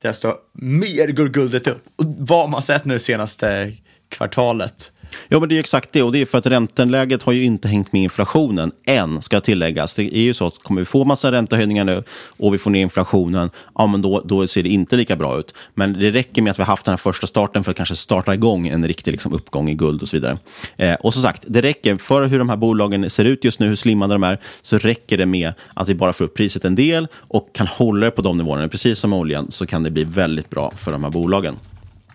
desto 0.02 0.34
mer 0.54 1.08
går 1.08 1.28
guldet 1.28 1.68
upp. 1.68 1.84
Och 1.96 2.06
vad 2.06 2.40
har 2.40 2.48
man 2.48 2.64
sett 2.64 2.86
nu 2.86 3.00
senaste 3.00 3.74
kvartalet? 4.10 4.93
Ja, 5.28 5.40
men 5.40 5.50
det 5.50 5.56
är 5.56 5.60
exakt 5.60 5.92
det. 5.92 6.04
Och 6.04 6.12
det 6.12 6.22
är 6.22 6.26
för 6.26 6.38
att 6.38 6.46
räntenläget 6.46 7.24
har 7.24 7.34
ju 7.34 7.44
inte 7.44 7.68
hängt 7.68 7.94
med 7.94 8.04
inflationen 8.04 8.72
än, 8.86 9.22
ska 9.22 9.40
tilläggas. 9.40 9.96
Det 9.96 10.18
är 10.18 10.22
ju 10.22 10.34
så 10.34 10.48
att 10.48 10.64
kommer 10.64 10.82
vi 10.82 10.86
få 10.86 11.06
massa 11.06 11.32
räntehöjningar 11.32 11.84
nu 11.84 12.04
och 12.38 12.54
vi 12.54 12.58
får 12.58 12.72
ner 12.72 12.82
inflationen, 12.82 13.50
ja, 13.76 13.88
men 13.88 14.02
då, 14.02 14.22
då 14.26 14.48
ser 14.48 14.64
det 14.64 14.70
inte 14.70 14.96
lika 14.96 15.16
bra 15.16 15.40
ut. 15.40 15.54
Men 15.74 15.94
det 15.94 16.12
räcker 16.12 16.42
med 16.42 16.52
att 16.52 16.60
vi 16.60 16.64
har 16.64 16.68
haft 16.68 16.86
den 16.86 16.92
här 16.92 16.98
första 16.98 17.28
starten 17.28 17.64
för 17.64 17.72
att 17.72 17.78
kanske 17.78 17.96
starta 17.96 18.34
igång 18.34 18.68
en 18.68 18.88
riktig 18.88 19.12
liksom, 19.12 19.34
uppgång 19.34 19.70
i 19.70 19.74
guld 19.74 20.02
och 20.02 20.08
så 20.08 20.18
vidare. 20.18 20.38
Eh, 20.78 20.94
och 20.94 21.14
som 21.14 21.24
sagt, 21.24 21.44
det 21.48 21.62
räcker 21.62 21.96
för 21.96 22.28
hur 22.28 22.40
de 22.40 22.50
här 22.50 22.58
bolagen 22.58 23.10
ser 23.10 23.26
ut 23.26 23.44
just 23.44 23.60
nu, 23.60 23.68
hur 23.68 23.76
slimmade 23.76 24.14
de 24.14 24.24
är, 24.24 24.40
så 24.62 24.78
räcker 24.78 25.18
det 25.18 25.26
med 25.26 25.54
att 25.74 25.90
vi 25.90 25.96
bara 25.96 26.14
får 26.14 26.26
upp 26.26 26.34
priset 26.34 26.66
en 26.66 26.76
del 26.76 27.08
och 27.16 27.50
kan 27.54 27.68
hålla 27.68 28.06
det 28.06 28.12
på 28.12 28.22
de 28.22 28.38
nivåerna. 28.38 28.68
Precis 28.68 29.00
som 29.00 29.10
med 29.10 29.20
oljan 29.20 29.52
så 29.52 29.66
kan 29.66 29.84
det 29.84 29.92
bli 29.92 30.04
väldigt 30.04 30.50
bra 30.50 30.72
för 30.76 30.92
de 30.92 31.04
här 31.04 31.12
bolagen. 31.12 31.56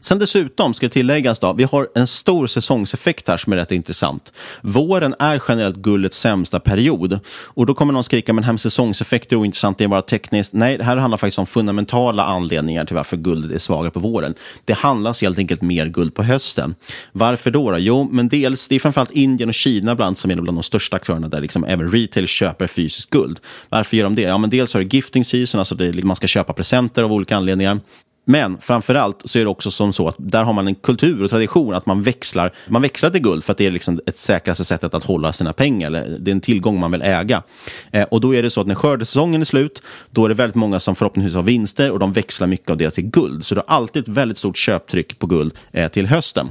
Sen 0.09 0.19
dessutom 0.19 0.75
ska 0.75 0.89
tilläggas 0.89 1.39
då, 1.39 1.53
vi 1.53 1.65
har 1.65 1.89
en 1.95 2.07
stor 2.07 2.47
säsongseffekt 2.47 3.29
här 3.29 3.37
som 3.37 3.53
är 3.53 3.57
rätt 3.57 3.73
intressant. 3.73 4.33
Våren 4.63 5.15
är 5.19 5.43
generellt 5.49 5.77
guldets 5.77 6.19
sämsta 6.19 6.61
period. 6.61 7.21
Och 7.29 7.67
då 7.67 7.75
kommer 7.75 7.93
någon 7.93 8.05
skrika, 8.05 8.33
men 8.33 8.45
här 8.45 8.53
med 8.53 8.61
säsongseffekter 8.61 9.37
är 9.37 9.41
ointressant, 9.41 9.79
det 9.79 9.85
är 9.85 9.89
bara 9.89 10.03
tekniskt. 10.03 10.53
Nej, 10.53 10.79
det 10.79 10.85
här 10.85 10.97
handlar 10.97 11.19
faktiskt 11.19 11.39
om 11.39 11.47
fundamentala 11.47 12.25
anledningar 12.25 12.85
till 12.85 12.97
varför 12.97 13.17
guldet 13.17 13.53
är 13.53 13.59
svagare 13.59 13.91
på 13.91 14.01
våren. 14.01 14.35
Det 14.65 14.73
handlas 14.73 15.23
helt 15.23 15.39
enkelt 15.39 15.63
mer 15.63 15.87
guld 15.87 16.15
på 16.15 16.23
hösten. 16.23 16.75
Varför 17.13 17.51
då? 17.51 17.71
då? 17.71 17.79
Jo, 17.79 18.09
men 18.13 18.29
dels, 18.29 18.69
det 18.69 18.75
är 18.75 18.81
framförallt 18.81 19.13
Indien 19.13 19.49
och 19.49 19.55
Kina 19.55 19.95
bland 19.95 20.19
som 20.19 20.31
är 20.31 20.37
bland 20.37 20.59
de 20.59 20.63
största 20.63 20.97
aktörerna 20.97 21.29
där 21.29 21.41
liksom 21.41 21.65
även 21.65 21.91
retail 21.91 22.27
köper 22.27 22.67
fysiskt 22.67 23.11
guld. 23.11 23.41
Varför 23.69 23.97
gör 23.97 24.05
de 24.05 24.15
det? 24.15 24.23
Ja, 24.23 24.39
men 24.39 24.51
dels 24.51 24.75
har 24.75 24.81
det 24.81 24.95
gifting 24.95 25.25
season, 25.25 25.59
alltså 25.59 25.75
det, 25.75 26.05
man 26.05 26.17
ska 26.17 26.27
köpa 26.27 26.53
presenter 26.53 27.03
av 27.03 27.13
olika 27.13 27.37
anledningar. 27.37 27.81
Men 28.31 28.59
framförallt 28.59 29.23
så 29.25 29.39
är 29.39 29.43
det 29.43 29.51
också 29.51 29.71
som 29.71 29.93
så 29.93 30.09
att 30.09 30.15
där 30.19 30.45
har 30.45 30.53
man 30.53 30.69
en 30.69 30.75
kultur 30.75 31.25
och 31.25 31.31
tradition 31.31 31.75
att 31.75 31.87
man 31.87 32.03
växlar, 32.03 32.53
man 32.69 32.83
växlar 32.83 33.11
till 33.11 33.23
guld 33.23 33.45
för 33.45 33.53
att 33.53 33.59
det 33.59 33.67
är 33.67 33.71
liksom 33.71 34.01
ett 34.07 34.19
säkraste 34.19 34.65
sättet 34.65 34.95
att 34.95 35.05
hålla 35.05 35.33
sina 35.33 35.53
pengar. 35.53 35.87
Eller 35.87 36.17
det 36.19 36.31
är 36.31 36.33
en 36.33 36.41
tillgång 36.41 36.81
man 36.81 36.93
vill 36.93 37.03
äga. 37.03 37.43
Eh, 37.91 38.03
och 38.03 38.21
då 38.21 38.35
är 38.35 38.43
det 38.43 38.51
så 38.51 38.61
att 38.61 38.67
när 38.67 38.75
skördesäsongen 38.75 39.41
är 39.41 39.45
slut, 39.45 39.83
då 40.11 40.25
är 40.25 40.29
det 40.29 40.35
väldigt 40.35 40.55
många 40.55 40.81
som 40.81 40.97
förhoppningsvis 40.97 41.35
har 41.35 41.43
vinster 41.43 41.91
och 41.91 41.99
de 41.99 42.13
växlar 42.13 42.47
mycket 42.47 42.71
av 42.71 42.77
det 42.77 42.91
till 42.91 43.05
guld. 43.05 43.47
Så 43.47 43.55
det 43.55 43.63
har 43.67 43.77
alltid 43.77 44.03
ett 44.03 44.09
väldigt 44.09 44.39
stort 44.39 44.57
köptryck 44.57 45.19
på 45.19 45.27
guld 45.27 45.55
eh, 45.73 45.89
till 45.89 46.07
hösten. 46.07 46.49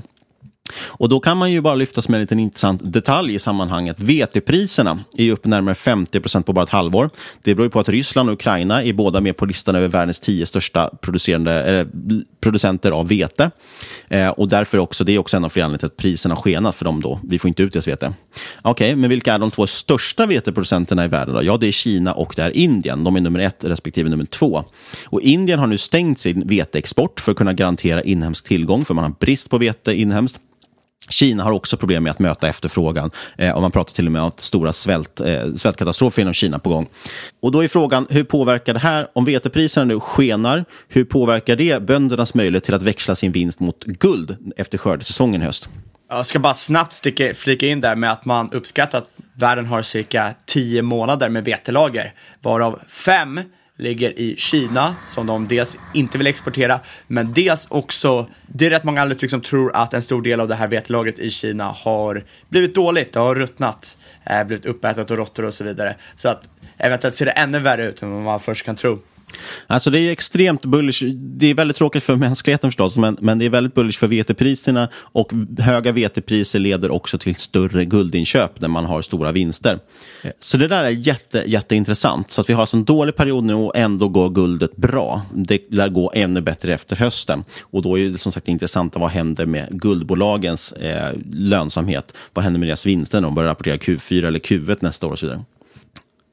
Och 0.76 1.10
då 1.10 1.20
kan 1.20 1.38
man 1.38 1.52
ju 1.52 1.62
bara 1.62 1.76
lyfta 1.76 2.02
som 2.02 2.14
en 2.14 2.22
liten 2.22 2.40
intressant 2.40 2.94
detalj 2.94 3.34
i 3.34 3.40
sammanhanget. 3.40 4.02
Vetepriserna 4.02 5.00
är 5.18 5.32
upp 5.32 5.46
närmare 5.46 5.76
50 5.76 6.20
procent 6.20 6.46
på 6.46 6.54
bara 6.54 6.64
ett 6.64 6.70
halvår. 6.70 7.10
Det 7.44 7.56
beror 7.56 7.70
på 7.70 7.80
att 7.80 7.90
Ryssland 7.90 8.30
och 8.30 8.34
Ukraina 8.34 8.84
är 8.84 8.94
båda 8.94 9.22
med 9.22 9.38
på 9.38 9.46
listan 9.46 9.76
över 9.76 9.88
världens 9.88 10.20
tio 10.20 10.46
största 10.46 10.90
producerande, 11.02 11.80
eh, 11.80 11.88
producenter 12.42 12.92
av 12.92 13.08
vete. 13.08 13.52
Eh, 14.08 14.30
och 14.30 14.48
därför 14.48 14.78
också, 14.78 15.04
det 15.04 15.12
är 15.12 15.18
också 15.18 15.38
en 15.38 15.46
av 15.46 15.50
flera 15.50 15.66
anledningar 15.66 15.80
till 15.80 15.86
att 15.88 15.98
priserna 15.98 16.36
har 16.36 16.42
skenat 16.42 16.76
för 16.76 16.86
dem 16.86 17.02
då. 17.02 17.20
Vi 17.24 17.40
får 17.40 17.48
inte 17.48 17.64
ut 17.64 17.74
deras 17.74 17.88
vete. 17.88 18.14
Okej, 18.62 18.88
okay, 18.88 18.96
men 18.96 19.10
vilka 19.10 19.34
är 19.34 19.40
de 19.40 19.52
två 19.52 19.68
största 19.68 20.26
veteproducenterna 20.26 21.06
i 21.06 21.08
världen? 21.08 21.36
Då? 21.36 21.44
Ja, 21.44 21.58
det 21.58 21.68
är 21.68 21.72
Kina 21.72 22.14
och 22.14 22.34
det 22.36 22.42
är 22.42 22.58
Indien. 22.58 23.04
De 23.04 23.16
är 23.16 23.22
nummer 23.22 23.40
ett 23.40 23.64
respektive 23.64 24.10
nummer 24.10 24.26
två. 24.26 24.64
Och 25.06 25.22
Indien 25.22 25.60
har 25.60 25.68
nu 25.68 25.78
stängt 25.78 26.20
sin 26.20 26.48
veteexport 26.48 27.20
för 27.20 27.32
att 27.32 27.38
kunna 27.38 27.54
garantera 27.54 28.02
inhemsk 28.02 28.48
tillgång, 28.48 28.86
för 28.86 28.94
man 28.94 29.04
har 29.04 29.14
brist 29.20 29.50
på 29.50 29.58
vete 29.58 29.94
inhemskt. 29.94 30.40
Kina 31.10 31.44
har 31.44 31.52
också 31.52 31.78
problem 31.78 32.04
med 32.04 32.12
att 32.12 32.20
möta 32.20 32.48
efterfrågan. 32.48 33.12
Eh, 33.38 33.56
och 33.56 33.62
man 33.62 33.72
pratar 33.72 33.94
till 33.94 34.06
och 34.06 34.12
med 34.12 34.22
om 34.22 34.32
stora 34.38 34.74
svält, 34.74 35.20
eh, 35.20 35.54
svältkatastrofer 35.56 36.22
inom 36.22 36.34
Kina 36.34 36.60
på 36.60 36.70
gång. 36.70 36.88
Och 37.42 37.52
då 37.52 37.64
är 37.64 37.68
frågan, 37.68 38.08
hur 38.10 38.24
påverkar 38.24 38.74
det 38.74 38.80
här, 38.80 39.08
om 39.14 39.26
vetepriserna 39.26 39.86
nu 39.86 40.00
skenar, 40.00 40.66
hur 40.88 41.06
påverkar 41.06 41.56
det 41.56 41.84
böndernas 41.84 42.34
möjlighet 42.34 42.64
till 42.64 42.74
att 42.74 42.82
växla 42.82 43.16
sin 43.16 43.32
vinst 43.32 43.60
mot 43.60 43.84
guld 43.84 44.38
efter 44.58 44.78
skördesäsongen 44.78 45.42
i 45.42 45.46
höst? 45.46 45.70
Jag 46.10 46.26
ska 46.26 46.40
bara 46.40 46.54
snabbt 46.54 46.94
sticka, 46.94 47.34
flika 47.34 47.68
in 47.68 47.82
där 47.82 47.96
med 47.96 48.12
att 48.12 48.26
man 48.26 48.52
uppskattar 48.52 48.98
att 48.98 49.10
världen 49.34 49.66
har 49.66 49.82
cirka 49.82 50.34
tio 50.46 50.82
månader 50.82 51.30
med 51.30 51.46
vetelager, 51.46 52.14
varav 52.42 52.80
fem 52.88 53.40
ligger 53.78 54.20
i 54.20 54.36
Kina 54.38 54.96
som 55.08 55.28
de 55.28 55.48
dels 55.48 55.78
inte 55.94 56.18
vill 56.18 56.28
exportera, 56.28 56.80
men 57.08 57.34
dels 57.34 57.68
också, 57.70 58.30
det 58.48 58.66
är 58.66 58.70
rätt 58.70 58.84
många 58.84 59.06
uttryck 59.06 59.32
som 59.32 59.42
tror 59.42 59.76
att 59.76 59.94
en 59.94 60.02
stor 60.02 60.22
del 60.22 60.40
av 60.40 60.48
det 60.48 60.56
här 60.56 60.68
vetelagret 60.68 61.20
i 61.20 61.30
Kina 61.30 61.64
har 61.64 62.24
blivit 62.50 62.76
dåligt, 62.76 63.14
det 63.14 63.20
har 63.20 63.36
ruttnat, 63.36 63.98
eh, 64.26 64.44
blivit 64.44 64.66
uppätet 64.66 65.12
och 65.12 65.18
råttor 65.18 65.46
och 65.46 65.54
så 65.54 65.64
vidare. 65.64 65.96
Så 66.16 66.30
att 66.30 66.50
eventuellt 66.78 67.16
ser 67.16 67.26
det 67.26 67.32
ännu 67.32 67.60
värre 67.60 67.88
ut 67.88 68.02
än 68.02 68.12
vad 68.12 68.24
man 68.24 68.40
först 68.40 68.66
kan 68.66 68.76
tro. 68.76 69.00
Alltså 69.68 69.90
det 69.90 70.00
är 70.00 70.12
extremt 70.12 70.66
bullish. 70.66 71.04
Det 71.16 71.50
är 71.50 71.54
väldigt 71.54 71.78
tråkigt 71.78 72.04
för 72.04 72.16
mänskligheten 72.28 72.72
förstås, 72.72 72.98
men, 72.98 73.18
men 73.22 73.40
det 73.40 73.46
är 73.46 73.50
väldigt 73.50 73.74
bullish 73.74 74.00
för 74.00 74.08
vetepriserna 74.08 74.90
och 74.96 75.32
höga 75.60 75.92
vetepriser 75.92 76.60
leder 76.60 76.92
också 76.92 77.18
till 77.18 77.36
större 77.36 77.86
guldinköp 77.86 78.62
när 78.62 78.68
man 78.68 78.86
har 78.86 79.02
stora 79.02 79.32
vinster. 79.32 79.80
Så 80.40 80.58
det 80.58 80.68
där 80.68 80.84
är 80.84 80.90
jätte, 80.90 81.44
jätteintressant. 81.46 82.32
Så 82.32 82.42
att 82.42 82.50
vi 82.50 82.54
har 82.54 82.62
alltså 82.62 82.78
en 82.78 82.86
dålig 82.86 83.16
period 83.16 83.44
nu 83.44 83.54
och 83.54 83.76
ändå 83.76 84.08
går 84.08 84.30
guldet 84.30 84.76
bra. 84.76 85.22
Det 85.34 85.72
lär 85.72 85.90
gå 85.90 86.12
ännu 86.16 86.42
bättre 86.42 86.74
efter 86.74 86.96
hösten. 86.96 87.44
Och 87.62 87.82
då 87.82 88.00
är 88.00 88.10
det 88.10 88.18
som 88.18 88.32
sagt 88.32 88.48
intressant 88.48 88.96
vad 88.96 89.10
händer 89.10 89.46
med 89.46 89.68
guldbolagens 89.72 90.72
eh, 90.72 91.14
lönsamhet. 91.32 92.14
Vad 92.34 92.44
händer 92.44 92.60
med 92.60 92.70
deras 92.70 92.86
vinster 92.86 93.22
när 93.22 93.28
de 93.28 93.36
börjar 93.36 93.50
rapportera 93.50 93.76
Q4 93.76 94.28
eller 94.28 94.40
Q1 94.40 94.78
nästa 94.80 95.08
år 95.08 95.12
och 95.12 95.20
så 95.20 95.26
vidare. 95.26 95.44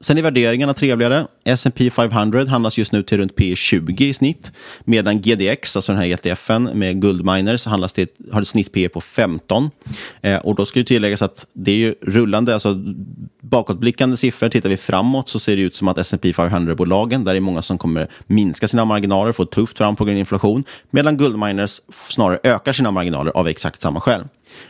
Sen 0.05 0.19
är 0.19 0.23
värderingarna 0.23 0.75
trevligare. 0.75 1.27
S&P 1.45 1.91
500 1.91 2.47
handlas 2.49 2.79
just 2.79 2.93
nu 2.93 3.03
till 3.03 3.19
runt 3.19 3.35
P20 3.35 4.03
i 4.03 4.15
snitt. 4.15 4.53
Medan 4.85 5.21
GDX, 5.21 5.77
alltså 5.77 5.93
den 5.93 6.01
här 6.01 6.27
ETFen 6.27 6.65
med 6.65 7.01
guldminers, 7.01 7.67
handlas 7.67 7.93
till, 7.93 8.07
har 8.33 8.41
ett 8.41 8.49
snitt 8.49 8.73
P 8.73 8.89
på 8.89 9.01
15. 9.01 9.71
Eh, 10.23 10.39
och 10.39 10.55
då 10.55 10.67
ska 10.67 10.81
det 10.81 10.87
tilläggas 10.87 11.23
att 11.23 11.47
det 11.53 11.71
är 11.71 11.77
ju 11.77 11.95
rullande, 12.03 12.55
alltså 12.55 12.75
bakåtblickande 13.41 14.17
siffror. 14.17 14.49
Tittar 14.49 14.69
vi 14.69 14.77
framåt 14.77 15.29
så 15.29 15.39
ser 15.39 15.57
det 15.57 15.63
ut 15.63 15.75
som 15.75 15.89
att 15.89 15.99
S&P 15.99 16.33
500-bolagen, 16.33 17.25
där 17.25 17.35
är 17.35 17.41
många 17.41 17.63
som 17.63 17.79
kommer 17.79 18.09
minska 18.27 18.69
sina 18.69 18.85
marginaler, 18.85 19.33
få 19.33 19.45
tufft 19.45 19.79
fram 19.79 19.97
på 19.97 20.05
grund 20.05 20.17
av 20.17 20.21
inflation. 20.21 20.65
Medan 20.91 21.17
guldminers 21.17 21.81
snarare 21.93 22.39
ökar 22.43 22.73
sina 22.73 22.91
marginaler 22.91 23.33
av 23.35 23.49
exakt 23.49 23.81
samma 23.81 24.01
skäl. 24.01 24.25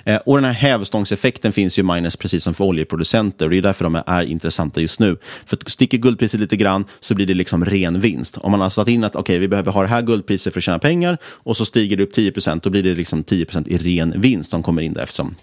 Eh, 0.05 0.17
och 0.17 0.37
den 0.37 0.45
här 0.45 0.53
hävstångseffekten 0.53 1.53
finns 1.53 1.79
ju 1.79 1.81
i 1.81 1.85
miners 1.85 2.17
precis 2.17 2.45
som 2.45 2.55
för 2.55 2.65
oljeproducenter 2.65 3.45
och 3.45 3.51
det 3.51 3.59
är 3.59 3.63
därför 3.63 3.85
de 3.85 4.03
är 4.07 4.23
intressanta 4.23 4.81
just 4.81 5.01
nu. 5.01 5.17
För 5.47 5.59
sticker 5.67 5.99
guldpriset 5.99 6.41
lite 6.41 6.57
grann 6.57 6.85
så 7.01 7.15
blir 7.15 7.27
det 7.27 7.35
liksom 7.35 7.65
ren 7.65 8.01
vinst. 8.01 8.39
Om 8.39 8.51
man 8.51 8.61
har 8.61 8.71
satt 8.71 8.89
in 8.89 9.05
att 9.05 9.17
okay, 9.17 9.39
vi 9.39 9.49
behöver 9.49 9.73
ha 9.73 9.83
det 9.83 9.89
här 9.89 10.03
guldpriset 10.03 10.53
för 10.53 10.61
att 10.61 10.65
tjäna 10.65 10.79
pengar 10.79 11.19
och 11.25 11.57
så 11.57 11.67
stiger 11.67 11.97
det 11.97 12.03
upp 12.03 12.17
10% 12.17 12.61
då 12.63 12.71
blir 12.71 12.83
det 12.83 12.95
liksom 12.95 13.25
10% 13.25 13.69
i 13.69 13.79
ren 13.79 14.21
vinst 14.21 14.51
som 14.51 14.63
kommer 14.63 14.83
in 14.83 14.93
där 14.93 15.03
eftersom 15.03 15.35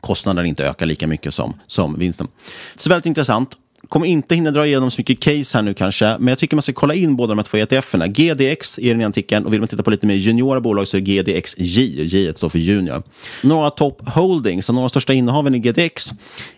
kostnaden 0.00 0.46
inte 0.46 0.66
ökar 0.66 0.86
lika 0.86 1.06
mycket 1.06 1.34
som, 1.34 1.54
som 1.66 1.98
vinsten. 1.98 2.28
Så 2.76 2.88
väldigt 2.88 3.06
intressant 3.06 3.58
Kommer 3.92 4.06
inte 4.06 4.34
hinna 4.34 4.50
dra 4.50 4.66
igenom 4.66 4.90
så 4.90 5.00
mycket 5.00 5.20
case 5.20 5.58
här 5.58 5.62
nu 5.62 5.74
kanske, 5.74 6.16
men 6.18 6.28
jag 6.28 6.38
tycker 6.38 6.56
man 6.56 6.62
ska 6.62 6.72
kolla 6.72 6.94
in 6.94 7.16
båda 7.16 7.28
de 7.28 7.38
här 7.38 7.44
två 7.44 7.58
ETFerna. 7.58 8.06
GDX 8.06 8.78
är 8.78 8.88
den 8.88 9.00
ena 9.00 9.08
artikeln 9.08 9.46
och 9.46 9.52
vill 9.52 9.60
man 9.60 9.68
titta 9.68 9.82
på 9.82 9.90
lite 9.90 10.06
mer 10.06 10.14
juniora 10.14 10.60
bolag 10.60 10.88
så 10.88 10.96
är 10.96 11.00
det 11.00 11.22
GDXJ. 11.22 12.02
J 12.04 12.32
står 12.36 12.48
för 12.48 12.58
junior. 12.58 13.02
Några 13.42 13.70
top 13.70 14.08
holdings, 14.08 14.68
några 14.68 14.80
av 14.80 14.84
de 14.84 14.90
största 14.90 15.12
innehaven 15.12 15.54
i 15.54 15.58
GDX 15.58 16.10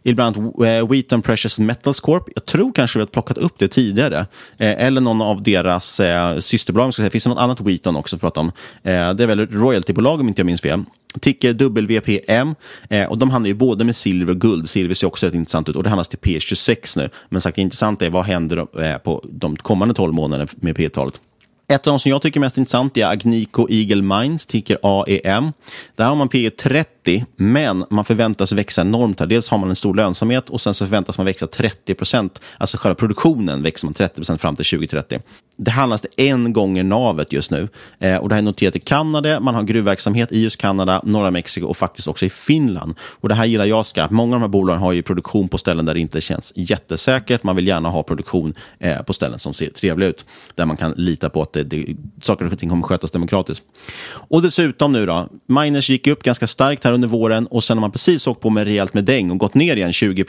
är 0.03 0.15
bland 0.15 0.37
annat 0.37 0.55
eh, 0.61 0.89
Wheaton 0.89 1.23
Precious 1.23 1.59
Metals 1.59 2.01
Corp. 2.01 2.25
Jag 2.35 2.45
tror 2.45 2.73
kanske 2.73 2.99
vi 2.99 3.03
har 3.03 3.07
plockat 3.07 3.39
upp 3.39 3.55
det 3.59 3.69
tidigare. 3.69 4.19
Eh, 4.59 4.85
eller 4.87 5.01
någon 5.01 5.23
av 5.23 5.43
deras 5.43 6.01
eh, 6.01 6.39
systerbolag. 6.39 6.93
Ska 6.95 7.01
säga. 7.01 7.11
Finns 7.11 7.25
det 7.25 7.31
något 7.31 7.39
annat 7.39 7.61
Wheaton 7.61 7.97
också 7.97 8.17
att 8.17 8.21
prata 8.21 8.41
om? 8.41 8.53
det 8.83 8.91
är 8.91 9.27
väl 9.27 9.47
royaltybolag 9.47 10.21
om 10.21 10.29
inte 10.29 10.41
jag 10.41 10.47
minns 10.47 10.61
fel. 10.61 10.85
Ticker 11.21 11.53
WPM 11.53 12.55
eh, 12.91 13.09
och 13.09 13.19
de 13.19 13.31
handlar 13.31 13.49
ju 13.49 13.55
både 13.55 13.85
med 13.85 13.97
silver 13.97 14.33
och 14.33 14.41
guld. 14.41 14.69
Silver 14.69 14.95
ser 14.95 15.07
också 15.07 15.27
rätt 15.27 15.35
intressant 15.35 15.69
ut 15.69 15.77
och 15.77 15.83
det 15.83 15.89
handlas 15.89 16.09
till 16.09 16.19
P26 16.19 16.99
nu. 16.99 17.11
Men 17.29 17.41
sagt, 17.41 17.57
det 17.57 17.63
intressanta 17.63 18.07
är 18.07 18.11
vad 18.11 18.25
händer 18.25 18.83
eh, 18.83 18.99
på 18.99 19.25
de 19.33 19.57
kommande 19.57 19.95
12 19.95 20.15
månaderna 20.15 20.51
med 20.57 20.77
P-talet. 20.77 21.21
Ett 21.69 21.87
av 21.87 21.93
de 21.93 22.01
som 22.01 22.11
jag 22.11 22.23
tycker 22.23 22.41
är 22.41 22.41
mest 22.41 22.59
intressant 22.59 22.97
är 22.97 23.07
Agnico 23.07 23.67
Eagle 23.71 24.03
Mines, 24.03 24.47
ticker 24.47 24.79
AEM. 24.83 25.53
Där 25.97 26.05
har 26.05 26.15
man 26.15 26.29
P30. 26.29 26.85
30, 27.05 27.25
men 27.37 27.85
man 27.91 28.05
förväntas 28.05 28.53
växa 28.53 28.83
enormt. 28.83 29.21
Här. 29.21 29.27
Dels 29.27 29.49
har 29.49 29.59
man 29.59 29.71
en 29.71 29.77
stor 29.77 29.95
lönsamhet 29.95 30.51
och 30.51 30.61
sen 30.61 30.75
så 30.75 30.87
förväntas 30.87 31.19
man 31.19 31.27
växa 31.27 31.47
30 31.47 31.95
procent. 31.95 32.41
Alltså 32.59 32.77
själva 32.77 32.95
produktionen 32.95 33.63
växer 33.63 33.87
man 33.87 33.95
30 33.95 34.15
procent 34.15 34.41
fram 34.41 34.57
till 34.57 34.65
2030. 34.65 35.21
Det 35.57 35.71
handlas 35.71 36.03
det 36.03 36.09
en 36.29 36.53
gånger 36.53 36.83
navet 36.83 37.33
just 37.33 37.51
nu. 37.51 37.69
Eh, 37.99 38.17
och 38.17 38.29
det 38.29 38.35
här 38.35 38.43
är 38.43 38.45
noterat 38.45 38.77
i 38.77 38.81
Kanada, 38.81 39.41
man 39.41 39.55
har 39.55 39.63
gruvverksamhet 39.63 40.33
i 40.33 40.43
just 40.43 40.57
Kanada, 40.57 41.01
norra 41.05 41.31
Mexiko 41.31 41.67
och 41.67 41.77
faktiskt 41.77 42.09
också 42.09 42.27
i 42.27 42.31
Finland. 42.31 42.95
Och 43.21 43.29
det 43.29 43.35
här 43.35 43.45
gillar 43.45 43.65
jag 43.65 43.87
skarpt. 43.87 44.13
Många 44.13 44.37
av 44.37 44.41
de 44.41 44.45
här 44.45 44.49
bolagen 44.49 44.83
har 44.83 44.93
ju 44.93 45.03
produktion 45.03 45.49
på 45.49 45.59
ställen 45.59 45.85
där 45.85 45.95
det 45.95 46.01
inte 46.01 46.21
känns 46.21 46.53
jättesäkert. 46.57 47.43
Man 47.43 47.57
vill 47.57 47.67
gärna 47.67 47.89
ha 47.89 48.03
produktion 48.03 48.55
eh, 48.79 49.03
på 49.03 49.13
ställen 49.13 49.39
som 49.39 49.55
ser 49.55 49.69
trevliga 49.69 50.09
ut, 50.09 50.27
där 50.55 50.67
man 50.67 50.77
kan 50.77 50.93
lita 50.97 51.31
på 51.31 51.43
att 51.43 51.53
det, 51.53 51.63
det, 51.63 51.97
saker 52.23 52.53
och 52.53 52.59
ting 52.59 52.71
kommer 52.71 52.83
skötas 52.83 53.11
demokratiskt. 53.11 53.65
Och 54.07 54.43
dessutom 54.43 54.93
nu 54.93 55.07
då, 55.07 55.29
miners 55.47 55.91
gick 55.91 56.07
upp 56.07 56.23
ganska 56.23 56.47
starkt 56.47 56.85
här 56.85 56.94
under 56.95 57.09
våren 57.09 57.47
och 57.47 57.65
sen 57.65 57.77
har 57.77 57.81
man 57.81 57.91
precis 57.91 58.27
åkt 58.27 58.41
på 58.41 58.51
med 58.51 58.65
rejält 58.65 58.95
med 58.95 59.05
däng 59.05 59.31
och 59.31 59.39
gått 59.39 59.55
ner 59.55 59.77
igen 59.77 59.93
20 59.93 60.25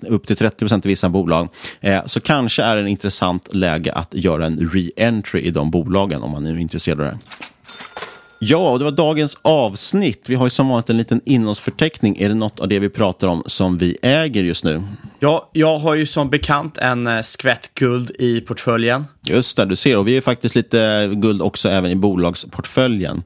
upp 0.00 0.26
till 0.26 0.36
30 0.36 0.74
i 0.84 0.88
vissa 0.88 1.08
bolag. 1.08 1.48
Eh, 1.80 2.06
så 2.06 2.20
kanske 2.20 2.62
är 2.62 2.76
det 2.76 2.82
en 2.82 2.88
intressant 2.88 3.54
läge 3.54 3.92
att 3.92 4.14
göra 4.14 4.46
en 4.46 4.58
re-entry 4.58 5.38
i 5.38 5.50
de 5.50 5.70
bolagen 5.70 6.22
om 6.22 6.30
man 6.30 6.46
är 6.46 6.58
intresserad 6.58 7.00
av 7.00 7.06
det. 7.06 7.18
Ja, 8.44 8.78
det 8.78 8.84
var 8.84 8.90
dagens 8.90 9.38
avsnitt. 9.42 10.24
Vi 10.28 10.34
har 10.34 10.46
ju 10.46 10.50
som 10.50 10.68
vanligt 10.68 10.90
en 10.90 10.96
liten 10.96 11.20
innehållsförteckning. 11.24 12.16
Är 12.18 12.28
det 12.28 12.34
något 12.34 12.60
av 12.60 12.68
det 12.68 12.78
vi 12.78 12.88
pratar 12.88 13.28
om 13.28 13.42
som 13.46 13.78
vi 13.78 13.96
äger 14.02 14.42
just 14.42 14.64
nu? 14.64 14.82
Ja, 15.20 15.50
jag 15.52 15.78
har 15.78 15.94
ju 15.94 16.06
som 16.06 16.30
bekant 16.30 16.78
en 16.78 17.06
eh, 17.06 17.20
skvätt 17.20 17.74
guld 17.74 18.10
i 18.18 18.40
portföljen. 18.40 19.04
Just 19.28 19.56
det, 19.56 19.64
du 19.64 19.76
ser. 19.76 19.98
Och 19.98 20.08
vi 20.08 20.16
är 20.16 20.20
faktiskt 20.20 20.54
lite 20.54 21.10
guld 21.12 21.42
också 21.42 21.68
även 21.68 21.90
i 21.90 21.96
bolagsportföljen. 21.96 23.22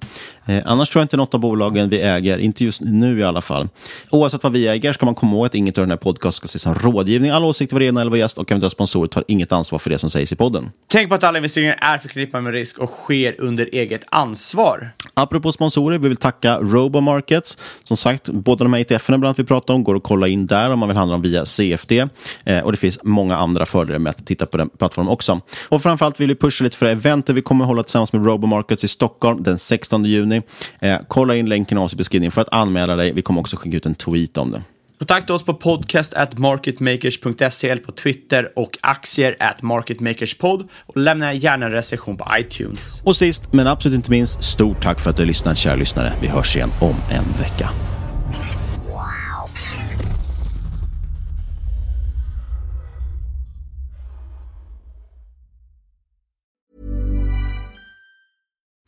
Eh, 0.46 0.62
annars 0.66 0.90
tror 0.90 1.00
jag 1.00 1.04
inte 1.04 1.16
något 1.16 1.34
av 1.34 1.40
bolagen 1.40 1.88
vi 1.88 2.00
äger, 2.00 2.38
inte 2.38 2.64
just 2.64 2.80
nu 2.80 3.18
i 3.18 3.22
alla 3.22 3.40
fall. 3.40 3.68
Oavsett 4.10 4.42
vad 4.42 4.52
vi 4.52 4.68
äger 4.68 4.92
ska 4.92 5.06
man 5.06 5.14
komma 5.14 5.32
ihåg 5.32 5.46
att 5.46 5.54
inget 5.54 5.78
av 5.78 5.82
den 5.82 5.90
här 5.90 5.96
podcasten 5.96 6.32
ska 6.32 6.44
ses 6.46 6.62
som 6.62 6.74
rådgivning. 6.74 7.30
Alla 7.30 7.46
åsikter 7.46 7.76
var 7.76 7.80
egna 7.80 8.00
eller 8.00 8.10
var 8.10 8.18
gäst 8.18 8.38
och 8.38 8.50
eventuella 8.50 8.70
sponsorer 8.70 9.08
tar 9.08 9.24
inget 9.28 9.52
ansvar 9.52 9.78
för 9.78 9.90
det 9.90 9.98
som 9.98 10.10
sägs 10.10 10.32
i 10.32 10.36
podden. 10.36 10.70
Tänk 10.88 11.08
på 11.08 11.14
att 11.14 11.24
alla 11.24 11.38
investeringar 11.38 11.78
är 11.80 11.98
förknippade 11.98 12.42
med 12.42 12.52
risk 12.52 12.78
och 12.78 12.90
sker 12.90 13.40
under 13.40 13.68
eget 13.72 14.04
ansvar. 14.10 14.94
Apropå 15.14 15.52
sponsorer, 15.52 15.98
vi 15.98 16.08
vill 16.08 16.16
tacka 16.16 16.58
Robomarkets. 16.58 17.58
Som 17.84 17.96
sagt, 17.96 18.28
båda 18.28 18.64
de 18.64 18.72
här 18.72 18.80
ETFerna 18.80 19.18
bland 19.18 19.24
annat 19.24 19.38
vi 19.38 19.44
pratar 19.44 19.74
om 19.74 19.84
går 19.84 19.96
att 19.96 20.02
kolla 20.02 20.28
in 20.28 20.46
där 20.46 20.70
om 20.70 20.78
man 20.78 20.88
vill 20.88 20.98
handla 20.98 21.14
dem 21.14 21.22
via 21.22 21.44
CFD. 21.44 21.92
Eh, 22.44 22.60
och 22.60 22.72
det 22.72 22.78
finns 22.78 22.98
många 23.02 23.36
andra 23.36 23.66
fördelar 23.66 23.98
med 23.98 24.10
att 24.10 24.26
titta 24.26 24.46
på 24.46 24.56
den 24.56 24.68
plattformen 24.68 25.12
också. 25.12 25.40
Och 25.68 25.82
framförallt 25.98 26.20
vill 26.20 26.28
vi 26.28 26.34
pusha 26.34 26.64
lite 26.64 26.76
för 26.76 26.86
eventet 26.86 27.36
vi 27.36 27.42
kommer 27.42 27.64
att 27.64 27.68
hålla 27.68 27.82
tillsammans 27.82 28.12
med 28.12 28.26
Robomarkets 28.26 28.84
i 28.84 28.88
Stockholm 28.88 29.42
den 29.42 29.58
16 29.58 30.04
juni. 30.04 30.42
Eh, 30.80 30.98
kolla 31.08 31.36
in 31.36 31.48
länken 31.48 31.78
i 31.78 31.96
beskrivningen 31.96 32.32
för 32.32 32.40
att 32.40 32.52
anmäla 32.52 32.96
dig. 32.96 33.12
Vi 33.12 33.22
kommer 33.22 33.40
också 33.40 33.56
skicka 33.56 33.76
ut 33.76 33.86
en 33.86 33.94
tweet 33.94 34.38
om 34.38 34.50
det. 34.50 34.62
Kontakta 34.98 35.34
oss 35.34 35.44
på 35.44 35.54
podcast 35.54 36.14
at 36.14 36.38
marketmakers.se 36.38 37.68
eller 37.68 37.82
på 37.82 37.92
Twitter 37.92 38.52
och 38.56 38.78
aktier 38.80 39.36
at 39.40 39.62
marketmakerspod 39.62 40.68
och 40.86 40.96
lämna 40.96 41.34
gärna 41.34 41.66
en 41.66 41.72
recension 41.72 42.16
på 42.16 42.26
iTunes. 42.38 43.02
Och 43.04 43.16
sist 43.16 43.52
men 43.52 43.66
absolut 43.66 43.96
inte 43.96 44.10
minst, 44.10 44.44
stort 44.44 44.82
tack 44.82 45.00
för 45.00 45.10
att 45.10 45.16
du 45.16 45.22
har 45.22 45.26
lyssnat 45.26 45.58
kära 45.58 45.74
lyssnare. 45.74 46.12
Vi 46.20 46.28
hörs 46.28 46.56
igen 46.56 46.70
om 46.80 46.94
en 47.10 47.24
vecka. 47.42 47.95